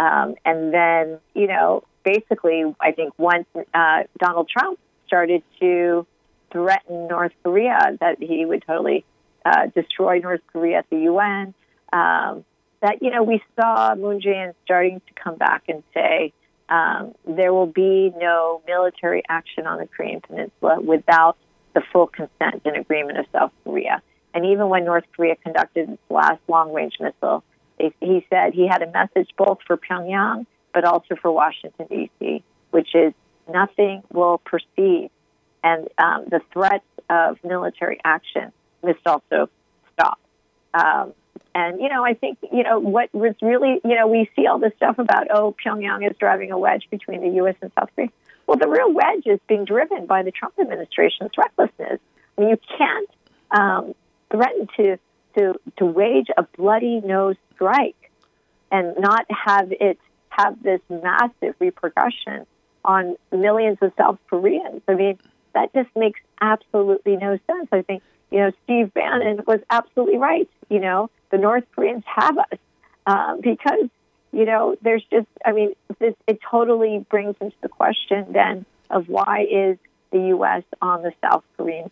Um, 0.00 0.36
and 0.44 0.72
then, 0.72 1.18
you 1.34 1.46
know, 1.46 1.84
basically, 2.04 2.64
I 2.80 2.92
think 2.92 3.12
once 3.18 3.46
uh, 3.74 4.04
Donald 4.18 4.48
Trump 4.48 4.78
started 5.06 5.42
to 5.60 6.06
threaten 6.52 7.08
North 7.08 7.32
Korea 7.42 7.96
that 8.00 8.22
he 8.22 8.44
would 8.44 8.64
totally 8.66 9.04
uh, 9.44 9.66
destroy 9.74 10.18
North 10.18 10.40
Korea 10.52 10.78
at 10.78 10.90
the 10.90 11.00
UN, 11.00 11.54
um, 11.92 12.44
that, 12.80 13.02
you 13.02 13.10
know, 13.10 13.22
we 13.22 13.42
saw 13.58 13.94
Moon 13.94 14.20
Jae-in 14.20 14.54
starting 14.64 15.00
to 15.00 15.22
come 15.22 15.36
back 15.36 15.64
and 15.68 15.82
say, 15.92 16.32
um, 16.68 17.14
there 17.26 17.52
will 17.52 17.66
be 17.66 18.12
no 18.16 18.62
military 18.66 19.22
action 19.28 19.66
on 19.66 19.78
the 19.78 19.86
Korean 19.86 20.20
Peninsula 20.20 20.80
without 20.80 21.36
the 21.74 21.82
full 21.92 22.06
consent 22.06 22.62
and 22.64 22.76
agreement 22.76 23.18
of 23.18 23.26
South 23.32 23.52
Korea. 23.64 24.02
And 24.34 24.44
even 24.44 24.68
when 24.68 24.84
North 24.84 25.04
Korea 25.16 25.36
conducted 25.36 25.88
its 25.88 26.02
last 26.10 26.40
long 26.46 26.72
range 26.72 26.94
missile, 27.00 27.42
he 28.00 28.26
said 28.30 28.54
he 28.54 28.66
had 28.66 28.82
a 28.82 28.90
message 28.90 29.30
both 29.36 29.58
for 29.66 29.76
Pyongyang 29.76 30.46
but 30.72 30.84
also 30.84 31.16
for 31.16 31.32
Washington, 31.32 31.86
D.C., 31.88 32.42
which 32.70 32.94
is 32.94 33.12
nothing 33.52 34.02
will 34.12 34.38
proceed. 34.38 35.10
And 35.64 35.88
um, 35.98 36.26
the 36.30 36.40
threats 36.52 36.84
of 37.10 37.38
military 37.42 38.00
action 38.04 38.52
must 38.82 39.04
also 39.06 39.50
stop. 39.92 40.20
Um, 40.74 41.14
and, 41.54 41.80
you 41.80 41.88
know, 41.88 42.04
I 42.04 42.14
think, 42.14 42.38
you 42.52 42.62
know, 42.62 42.78
what 42.78 43.12
was 43.12 43.34
really, 43.42 43.80
you 43.84 43.96
know, 43.96 44.06
we 44.06 44.30
see 44.36 44.46
all 44.46 44.58
this 44.58 44.72
stuff 44.76 44.98
about, 44.98 45.28
oh, 45.32 45.54
Pyongyang 45.64 46.08
is 46.08 46.16
driving 46.18 46.52
a 46.52 46.58
wedge 46.58 46.86
between 46.90 47.22
the 47.22 47.36
U.S. 47.36 47.56
and 47.60 47.72
South 47.76 47.90
Korea. 47.96 48.10
Well, 48.46 48.58
the 48.58 48.68
real 48.68 48.92
wedge 48.92 49.26
is 49.26 49.40
being 49.48 49.64
driven 49.64 50.06
by 50.06 50.22
the 50.22 50.30
Trump 50.30 50.54
administration's 50.60 51.32
recklessness. 51.36 51.98
I 52.36 52.40
mean, 52.40 52.50
you 52.50 52.58
can't 52.78 53.10
um, 53.50 53.94
threaten 54.30 54.68
to, 54.76 54.98
to, 55.36 55.54
to 55.78 55.86
wage 55.86 56.28
a 56.36 56.42
bloody 56.56 57.00
nose 57.00 57.36
strike 57.54 58.10
and 58.70 58.94
not 58.98 59.26
have 59.30 59.72
it 59.72 59.98
have 60.30 60.62
this 60.62 60.80
massive 60.88 61.54
repercussion 61.58 62.46
on 62.84 63.16
millions 63.32 63.78
of 63.80 63.92
South 63.98 64.18
Koreans. 64.30 64.82
I 64.86 64.94
mean, 64.94 65.18
that 65.54 65.72
just 65.74 65.88
makes 65.96 66.20
absolutely 66.40 67.16
no 67.16 67.38
sense. 67.46 67.68
I 67.72 67.82
think, 67.82 68.02
you 68.30 68.38
know, 68.38 68.52
Steve 68.64 68.94
Bannon 68.94 69.42
was 69.46 69.60
absolutely 69.68 70.18
right. 70.18 70.48
You 70.68 70.78
know, 70.78 71.10
the 71.30 71.38
North 71.38 71.64
Koreans 71.74 72.04
have 72.06 72.38
us 72.38 72.58
uh, 73.06 73.36
because 73.42 73.88
you 74.32 74.44
know, 74.44 74.76
there's 74.82 75.04
just, 75.10 75.26
I 75.44 75.52
mean, 75.52 75.72
this, 75.98 76.14
it 76.26 76.38
totally 76.50 77.04
brings 77.10 77.36
into 77.40 77.56
the 77.62 77.68
question 77.68 78.26
then 78.32 78.66
of 78.90 79.08
why 79.08 79.46
is 79.50 79.78
the 80.10 80.28
U.S. 80.28 80.62
on 80.82 81.02
the 81.02 81.12
South 81.22 81.44
Korean 81.56 81.90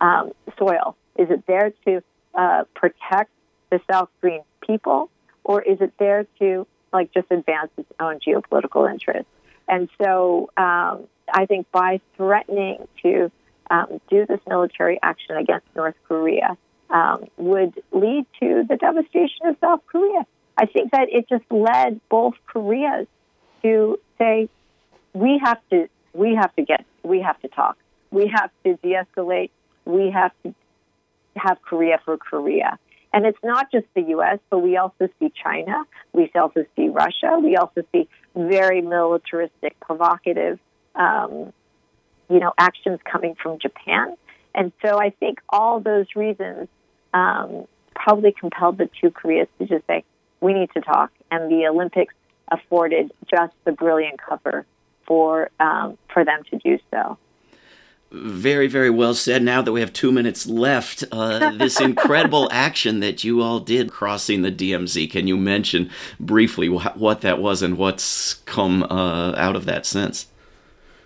um, 0.00 0.32
soil? 0.58 0.96
Is 1.16 1.30
it 1.30 1.44
there 1.46 1.72
to 1.86 2.02
uh, 2.34 2.64
protect 2.74 3.30
the 3.70 3.80
South 3.90 4.08
Korean 4.20 4.42
people, 4.66 5.10
or 5.44 5.62
is 5.62 5.80
it 5.80 5.92
there 5.98 6.26
to 6.38 6.66
like 6.92 7.12
just 7.12 7.26
advance 7.30 7.70
its 7.76 7.90
own 7.98 8.20
geopolitical 8.20 8.90
interests? 8.90 9.30
And 9.68 9.88
so 10.02 10.50
um, 10.56 11.06
I 11.32 11.46
think 11.46 11.70
by 11.72 12.00
threatening 12.16 12.86
to 13.02 13.30
um, 13.70 14.00
do 14.10 14.26
this 14.26 14.40
military 14.46 14.98
action 15.02 15.36
against 15.36 15.66
North 15.74 15.94
Korea 16.06 16.56
um, 16.90 17.24
would 17.36 17.82
lead 17.90 18.26
to 18.40 18.64
the 18.68 18.76
devastation 18.76 19.46
of 19.46 19.56
South 19.60 19.80
Korea. 19.86 20.26
I 20.56 20.66
think 20.66 20.90
that 20.92 21.08
it 21.10 21.28
just 21.28 21.44
led 21.50 22.00
both 22.10 22.34
Koreas 22.46 23.06
to 23.62 23.98
say, 24.18 24.48
we 25.14 25.40
have 25.42 25.58
to, 25.70 25.88
we 26.12 26.34
have 26.34 26.54
to 26.56 26.62
get, 26.62 26.84
we 27.02 27.22
have 27.22 27.40
to 27.40 27.48
talk, 27.48 27.78
we 28.10 28.30
have 28.34 28.50
to 28.64 28.76
de-escalate, 28.82 29.50
we 29.86 30.10
have 30.10 30.32
to 30.42 30.54
have 31.36 31.60
Korea 31.62 32.00
for 32.04 32.16
Korea. 32.16 32.78
And 33.12 33.26
it's 33.26 33.38
not 33.42 33.70
just 33.70 33.86
the 33.94 34.02
U.S., 34.02 34.38
but 34.48 34.58
we 34.60 34.76
also 34.76 35.08
see 35.18 35.30
China. 35.42 35.84
We 36.12 36.30
also 36.34 36.64
see 36.74 36.88
Russia. 36.88 37.38
We 37.42 37.56
also 37.56 37.82
see 37.92 38.08
very 38.34 38.80
militaristic, 38.80 39.78
provocative, 39.80 40.58
um, 40.94 41.52
you 42.30 42.40
know, 42.40 42.52
actions 42.56 43.00
coming 43.04 43.34
from 43.34 43.58
Japan. 43.58 44.16
And 44.54 44.72
so 44.82 44.98
I 44.98 45.10
think 45.10 45.40
all 45.48 45.80
those 45.80 46.06
reasons 46.16 46.68
um, 47.12 47.66
probably 47.94 48.32
compelled 48.32 48.78
the 48.78 48.88
two 49.00 49.10
Koreas 49.10 49.48
to 49.58 49.66
just 49.66 49.86
say, 49.86 50.04
we 50.40 50.54
need 50.54 50.70
to 50.72 50.80
talk. 50.80 51.12
And 51.30 51.50
the 51.50 51.66
Olympics 51.66 52.14
afforded 52.50 53.12
just 53.30 53.54
the 53.64 53.72
brilliant 53.72 54.20
cover 54.20 54.66
for 55.06 55.50
um, 55.60 55.98
for 56.12 56.24
them 56.24 56.42
to 56.50 56.58
do 56.58 56.78
so. 56.90 57.18
Very, 58.14 58.66
very 58.66 58.90
well 58.90 59.14
said. 59.14 59.42
Now 59.42 59.62
that 59.62 59.72
we 59.72 59.80
have 59.80 59.92
two 59.92 60.12
minutes 60.12 60.46
left, 60.46 61.02
uh, 61.10 61.52
this 61.52 61.80
incredible 61.80 62.46
action 62.52 63.00
that 63.00 63.24
you 63.24 63.40
all 63.40 63.58
did 63.58 63.90
crossing 63.90 64.42
the 64.42 64.52
DMZ, 64.52 65.10
can 65.10 65.26
you 65.26 65.38
mention 65.38 65.90
briefly 66.20 66.68
wh- 66.68 66.96
what 66.96 67.22
that 67.22 67.40
was 67.40 67.62
and 67.62 67.78
what's 67.78 68.34
come 68.34 68.82
uh, 68.82 69.34
out 69.36 69.56
of 69.56 69.64
that 69.64 69.86
since? 69.86 70.26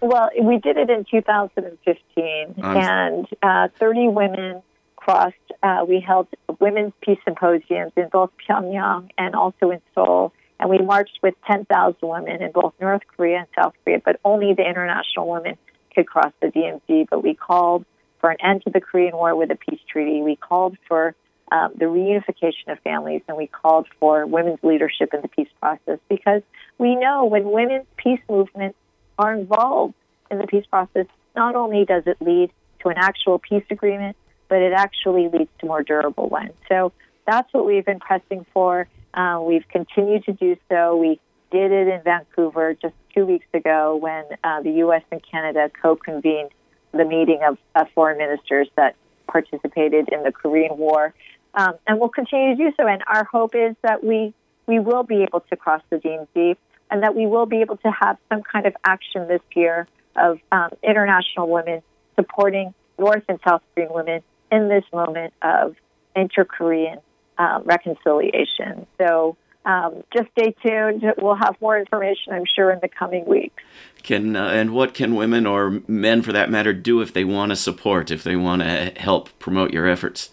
Well, 0.01 0.31
we 0.41 0.59
did 0.59 0.77
it 0.77 0.91
in 0.91 1.05
2015, 1.09 2.55
I'm... 2.63 2.77
and 2.77 3.27
uh, 3.41 3.69
30 3.79 4.09
women 4.09 4.63
crossed. 4.97 5.35
Uh, 5.63 5.85
we 5.89 6.01
held 6.01 6.27
women's 6.59 6.93
peace 7.03 7.19
symposiums 7.25 7.93
in 7.97 8.09
both 8.09 8.31
Pyongyang 8.49 9.11
and 9.17 9.37
also 9.37 9.71
in 9.71 9.81
Seoul. 9.95 10.33
And 10.59 10.71
we 10.71 10.79
marched 10.79 11.19
with 11.23 11.35
10,000 11.47 11.97
women 12.03 12.43
in 12.43 12.51
both 12.51 12.75
North 12.81 13.03
Korea 13.15 13.39
and 13.39 13.47
South 13.55 13.75
Korea, 13.85 14.01
but 14.05 14.19
only 14.25 14.55
the 14.55 14.67
international 14.67 15.29
women 15.29 15.57
could 15.97 16.07
cross 16.07 16.33
the 16.41 16.49
DMZ, 16.49 17.09
but 17.11 17.25
we 17.25 17.35
called 17.35 17.85
for 18.21 18.31
an 18.31 18.37
end 18.43 18.63
to 18.65 18.71
the 18.71 18.81
Korean 18.81 19.17
War 19.17 19.35
with 19.35 19.51
a 19.51 19.57
peace 19.57 19.81
treaty. 19.91 20.23
We 20.23 20.37
called 20.37 20.77
for 20.87 21.15
um, 21.51 21.73
the 21.77 21.87
reunification 21.87 22.69
of 22.73 22.79
families, 22.81 23.23
and 23.29 23.37
we 23.37 23.47
called 23.47 23.87
for 23.99 24.27
women's 24.27 24.59
leadership 24.63 25.15
in 25.15 25.23
the 25.23 25.29
peace 25.29 25.49
process 25.61 25.99
because 26.09 26.43
we 26.79 26.97
know 26.97 27.25
when 27.25 27.51
women's 27.51 27.87
peace 27.97 28.21
movements 28.29 28.77
are 29.19 29.33
involved 29.35 29.95
in 30.31 30.39
the 30.39 30.47
peace 30.47 30.67
process, 30.67 31.07
not 31.35 31.55
only 31.55 31.85
does 31.85 32.03
it 32.07 32.17
lead 32.21 32.51
to 32.81 32.89
an 32.89 32.97
actual 32.99 33.39
peace 33.39 33.65
agreement, 33.71 34.17
but 34.49 34.59
it 34.59 34.73
actually 34.73 35.29
leads 35.29 35.51
to 35.61 35.67
more 35.67 35.83
durable 35.83 36.29
ones. 36.29 36.53
So 36.69 36.93
that's 37.27 37.53
what 37.53 37.65
we've 37.65 37.85
been 37.85 38.01
pressing 38.01 38.45
for. 38.53 38.89
Uh, 39.15 39.41
we've 39.43 39.67
continued 39.69 40.25
to 40.25 40.33
do 40.33 40.57
so. 40.69 40.97
We 40.97 41.21
did 41.51 41.73
it 41.73 41.89
in 41.89 42.03
Vancouver 42.03 42.75
just 42.75 42.95
two 43.15 43.27
weeks 43.27 43.47
ago 43.55 43.97
when 43.97 44.25
uh, 44.45 44.63
the 44.63 44.73
U.S. 44.79 45.03
and 45.11 45.23
Canada 45.23 45.71
co-convened 45.83 46.51
the 46.93 47.05
meeting 47.05 47.41
of, 47.47 47.59
foreign 47.95 48.19
ministers 48.19 48.69
that 48.77 48.97
participated 49.27 50.09
in 50.11 50.23
the 50.23 50.33
Korean 50.33 50.77
War, 50.79 51.15
um, 51.55 51.75
and 51.87 51.99
we'll 51.99 52.09
continue 52.09 52.57
to 52.57 52.65
do 52.65 52.73
so. 52.77 52.87
And 52.87 53.03
our 53.07 53.25
hope 53.25 53.55
is 53.55 53.77
that 53.83 54.03
we 54.03 54.35
we 54.67 54.81
will 54.81 55.05
be 55.05 55.23
able 55.23 55.41
to 55.41 55.57
cross 55.57 55.83
the 55.91 55.97
DMZ, 55.97 56.57
and 56.91 57.03
that 57.03 57.15
we 57.15 57.27
will 57.27 57.47
be 57.47 57.61
able 57.61 57.77
to 57.79 57.91
have 57.91 58.19
some 58.29 58.43
kind 58.43 58.67
of 58.67 58.75
action 58.85 59.29
this 59.29 59.41
year 59.55 59.87
of 60.17 60.39
um, 60.51 60.71
international 60.83 61.49
women 61.49 61.83
supporting 62.17 62.75
North 62.99 63.25
and 63.29 63.39
South 63.47 63.63
Korean 63.75 63.93
women 63.93 64.23
in 64.51 64.69
this 64.69 64.85
moment 64.93 65.35
of 65.43 65.77
inter-Korean 66.15 66.99
um, 67.39 67.63
reconciliation. 67.65 68.87
So 68.99 69.37
um, 69.67 70.05
just 70.17 70.29
stay 70.31 70.55
tuned. 70.65 71.03
We'll 71.19 71.35
have 71.35 71.57
more 71.61 71.77
information, 71.77 72.33
I'm 72.33 72.45
sure, 72.47 72.71
in 72.71 72.79
the 72.81 72.89
coming 72.89 73.27
weeks. 73.27 73.63
Can 74.05 74.37
uh, 74.37 74.47
and 74.47 74.73
what 74.73 74.95
can 74.95 75.17
women 75.17 75.45
or 75.45 75.83
men, 75.89 76.23
for 76.23 76.33
that 76.33 76.49
matter, 76.49 76.73
do 76.73 77.01
if 77.01 77.13
they 77.13 77.25
want 77.25 77.51
to 77.51 77.57
support, 77.57 78.13
if 78.13 78.23
they 78.23 78.37
want 78.37 78.63
to 78.63 78.93
help 78.97 79.37
promote 79.41 79.73
your 79.73 79.89
efforts? 79.89 80.31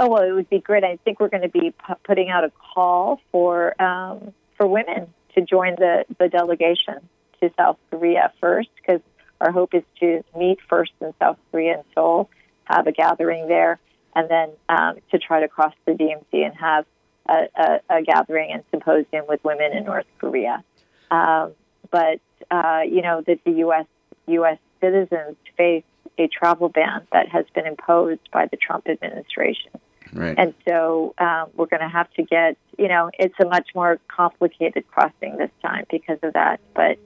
Oh 0.00 0.08
well, 0.08 0.22
it 0.22 0.32
would 0.32 0.50
be 0.50 0.58
great. 0.58 0.82
I 0.82 0.98
think 1.04 1.20
we're 1.20 1.28
going 1.28 1.42
to 1.42 1.48
be 1.48 1.70
p- 1.70 1.94
putting 2.02 2.28
out 2.28 2.42
a 2.42 2.50
call 2.74 3.20
for 3.30 3.80
um, 3.80 4.34
for 4.56 4.66
women 4.66 5.14
to 5.36 5.40
join 5.40 5.76
the 5.76 6.04
the 6.18 6.28
delegation 6.28 7.08
to 7.40 7.50
South 7.56 7.78
Korea 7.90 8.32
first, 8.40 8.68
because 8.74 9.00
our 9.40 9.52
hope 9.52 9.74
is 9.74 9.84
to 10.00 10.24
meet 10.36 10.58
first 10.68 10.90
in 11.00 11.14
South 11.20 11.38
Korea 11.52 11.74
and 11.74 11.84
Seoul, 11.94 12.28
have 12.64 12.88
a 12.88 12.92
gathering 12.92 13.46
there, 13.46 13.78
and 14.16 14.28
then 14.28 14.50
um, 14.68 14.96
to 15.12 15.18
try 15.18 15.38
to 15.38 15.46
cross 15.46 15.74
the 15.86 15.92
DMZ 15.92 16.24
and 16.32 16.56
have 16.56 16.84
a, 17.28 17.48
a, 17.56 17.80
a 17.90 18.02
gathering 18.02 18.52
and 18.52 18.62
symposium 18.70 19.26
with 19.28 19.42
women 19.44 19.72
in 19.72 19.84
North 19.84 20.06
Korea. 20.18 20.64
Um, 21.10 21.52
but 21.90 22.20
uh, 22.50 22.80
you 22.86 23.02
know 23.02 23.22
that 23.26 23.40
the 23.44 23.52
U.S. 23.52 23.86
U.S. 24.26 24.58
citizens 24.80 25.36
face 25.56 25.84
a 26.18 26.28
travel 26.28 26.68
ban 26.68 27.06
that 27.12 27.28
has 27.28 27.46
been 27.54 27.66
imposed 27.66 28.28
by 28.32 28.46
the 28.46 28.56
Trump 28.56 28.88
administration. 28.88 29.70
Right. 30.12 30.34
And 30.38 30.54
so 30.66 31.14
um, 31.18 31.50
we're 31.54 31.66
going 31.66 31.82
to 31.82 31.88
have 31.88 32.10
to 32.14 32.22
get, 32.22 32.56
you 32.78 32.88
know, 32.88 33.10
it's 33.18 33.34
a 33.40 33.46
much 33.46 33.68
more 33.74 33.98
complicated 34.08 34.84
crossing 34.90 35.36
this 35.36 35.50
time 35.62 35.84
because 35.90 36.18
of 36.22 36.32
that. 36.32 36.60
But 36.74 36.98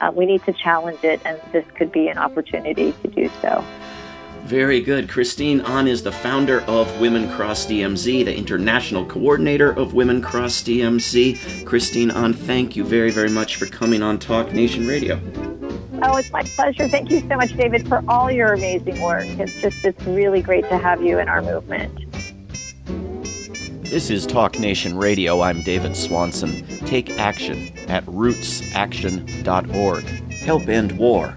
uh, 0.00 0.12
we 0.14 0.26
need 0.26 0.44
to 0.44 0.52
challenge 0.52 1.02
it, 1.02 1.20
and 1.24 1.40
this 1.52 1.64
could 1.76 1.92
be 1.92 2.08
an 2.08 2.18
opportunity 2.18 2.92
to 3.02 3.08
do 3.08 3.30
so. 3.40 3.64
Very 4.44 4.80
good. 4.80 5.08
Christine 5.08 5.60
Ahn 5.60 5.86
is 5.86 6.02
the 6.02 6.10
founder 6.10 6.62
of 6.62 7.00
Women 7.00 7.30
Cross 7.30 7.66
DMZ, 7.66 8.24
the 8.24 8.36
international 8.36 9.04
coordinator 9.06 9.70
of 9.70 9.94
Women 9.94 10.20
Cross 10.20 10.64
DMZ. 10.64 11.64
Christine 11.64 12.10
Ahn, 12.10 12.32
thank 12.32 12.74
you 12.74 12.82
very, 12.82 13.10
very 13.10 13.30
much 13.30 13.56
for 13.56 13.66
coming 13.66 14.02
on 14.02 14.18
Talk 14.18 14.52
Nation 14.52 14.86
Radio. 14.86 15.20
Oh, 16.02 16.16
it's 16.16 16.32
my 16.32 16.42
pleasure. 16.42 16.88
Thank 16.88 17.10
you 17.10 17.20
so 17.20 17.36
much, 17.36 17.56
David, 17.56 17.86
for 17.86 18.02
all 18.08 18.30
your 18.30 18.54
amazing 18.54 19.00
work. 19.00 19.26
It's 19.26 19.60
just, 19.60 19.84
it's 19.84 20.02
really 20.04 20.42
great 20.42 20.68
to 20.68 20.78
have 20.78 21.02
you 21.02 21.18
in 21.18 21.28
our 21.28 21.42
movement. 21.42 21.96
This 23.84 24.08
is 24.08 24.24
Talk 24.26 24.58
Nation 24.58 24.96
Radio. 24.96 25.42
I'm 25.42 25.62
David 25.62 25.94
Swanson. 25.96 26.64
Take 26.86 27.18
action 27.18 27.72
at 27.88 28.06
rootsaction.org. 28.06 30.04
Help 30.32 30.68
end 30.68 30.96
war 30.96 31.36